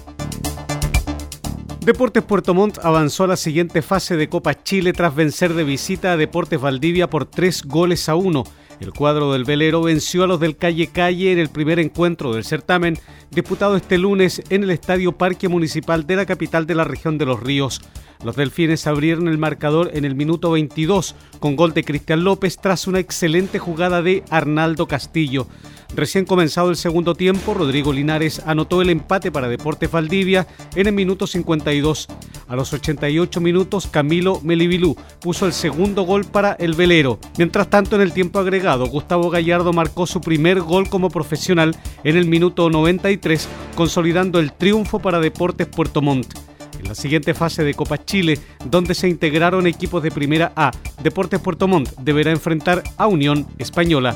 Deportes 1.90 2.22
Puerto 2.22 2.54
Montt 2.54 2.78
avanzó 2.84 3.24
a 3.24 3.28
la 3.30 3.36
siguiente 3.36 3.82
fase 3.82 4.16
de 4.16 4.30
Copa 4.30 4.54
Chile 4.54 4.94
tras 4.94 5.16
vencer 5.16 5.56
de 5.56 5.64
visita 5.64 6.12
a 6.12 6.18
Deportes 6.18 6.62
Valdivia 6.62 7.10
por 7.10 7.26
tres 7.26 7.64
goles 7.64 8.08
a 8.10 8.14
uno. 8.14 8.44
El 8.80 8.94
cuadro 8.94 9.34
del 9.34 9.44
velero 9.44 9.82
venció 9.82 10.24
a 10.24 10.28
los 10.28 10.40
del 10.40 10.56
Calle 10.56 10.86
Calle 10.86 11.32
en 11.32 11.40
el 11.40 11.50
primer 11.50 11.80
encuentro 11.80 12.32
del 12.32 12.44
certamen, 12.44 13.00
disputado 13.32 13.76
este 13.76 13.98
lunes 13.98 14.44
en 14.52 14.62
el 14.62 14.70
Estadio 14.70 15.14
Parque 15.14 15.50
Municipal 15.50 16.06
de 16.06 16.16
la 16.16 16.28
capital 16.28 16.68
de 16.68 16.76
la 16.76 16.84
región 16.84 17.18
de 17.18 17.26
Los 17.26 17.42
Ríos. 17.42 17.82
Los 18.22 18.36
delfines 18.36 18.86
abrieron 18.86 19.30
el 19.30 19.38
marcador 19.38 19.92
en 19.94 20.04
el 20.04 20.14
minuto 20.14 20.52
22 20.52 21.16
con 21.40 21.56
gol 21.56 21.74
de 21.74 21.86
Cristian 21.86 22.26
López 22.26 22.58
tras 22.58 22.86
una 22.86 23.00
excelente 23.00 23.60
jugada 23.60 24.02
de 24.02 24.26
Arnaldo 24.30 24.90
Castillo. 24.90 25.48
Recién 25.96 26.26
comenzado 26.26 26.70
el 26.70 26.76
segundo 26.76 27.16
tiempo, 27.16 27.54
Rodrigo 27.54 27.94
Linares 27.94 28.42
anotó 28.46 28.82
el 28.82 28.90
empate 28.90 29.32
para 29.32 29.48
Deportes 29.48 29.90
Valdivia 29.90 30.48
en 30.76 30.88
el 30.88 30.94
minuto 30.94 31.28
52. 31.28 32.08
A 32.50 32.56
los 32.58 32.74
88 32.74 33.40
minutos, 33.40 33.88
Camilo 33.88 34.42
Melibilú 34.44 34.98
puso 35.22 35.46
el 35.46 35.54
segundo 35.54 36.04
gol 36.04 36.26
para 36.26 36.54
el 36.54 36.74
velero. 36.74 37.20
Mientras 37.38 37.70
tanto, 37.70 37.96
en 37.96 38.02
el 38.02 38.12
tiempo 38.12 38.40
agregado, 38.40 38.88
Gustavo 38.88 39.30
Gallardo 39.30 39.72
marcó 39.72 40.06
su 40.06 40.20
primer 40.20 40.60
gol 40.60 40.90
como 40.90 41.10
profesional 41.10 41.74
en 42.04 42.18
el 42.18 42.26
minuto 42.26 42.70
93, 42.70 43.48
consolidando 43.76 44.40
el 44.40 44.52
triunfo 44.52 45.00
para 45.00 45.22
Deportes 45.22 45.68
Puerto 45.68 46.02
Montt. 46.02 46.49
En 46.80 46.88
la 46.88 46.96
siguiente 46.96 47.34
fase 47.34 47.64
de 47.64 47.74
Copa 47.74 48.04
Chile, 48.04 48.40
donde 48.66 48.96
se 48.96 49.10
integraron 49.10 49.68
equipos 49.68 50.02
de 50.02 50.12
Primera 50.12 50.54
A, 50.56 50.72
Deportes 51.04 51.40
Puerto 51.40 51.68
Montt 51.68 51.92
deberá 52.00 52.32
enfrentar 52.32 52.84
a 52.98 53.08
Unión 53.08 53.46
Española. 53.58 54.16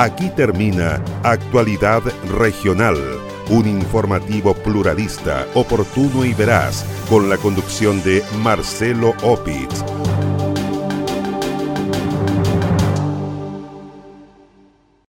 Aquí 0.00 0.30
termina 0.30 0.98
Actualidad 1.24 2.02
Regional, 2.38 2.96
un 3.50 3.66
informativo 3.66 4.54
pluralista, 4.54 5.46
oportuno 5.52 6.24
y 6.24 6.32
veraz, 6.32 6.86
con 7.10 7.28
la 7.28 7.36
conducción 7.36 8.02
de 8.02 8.24
Marcelo 8.42 9.12
Opitz 9.22 9.84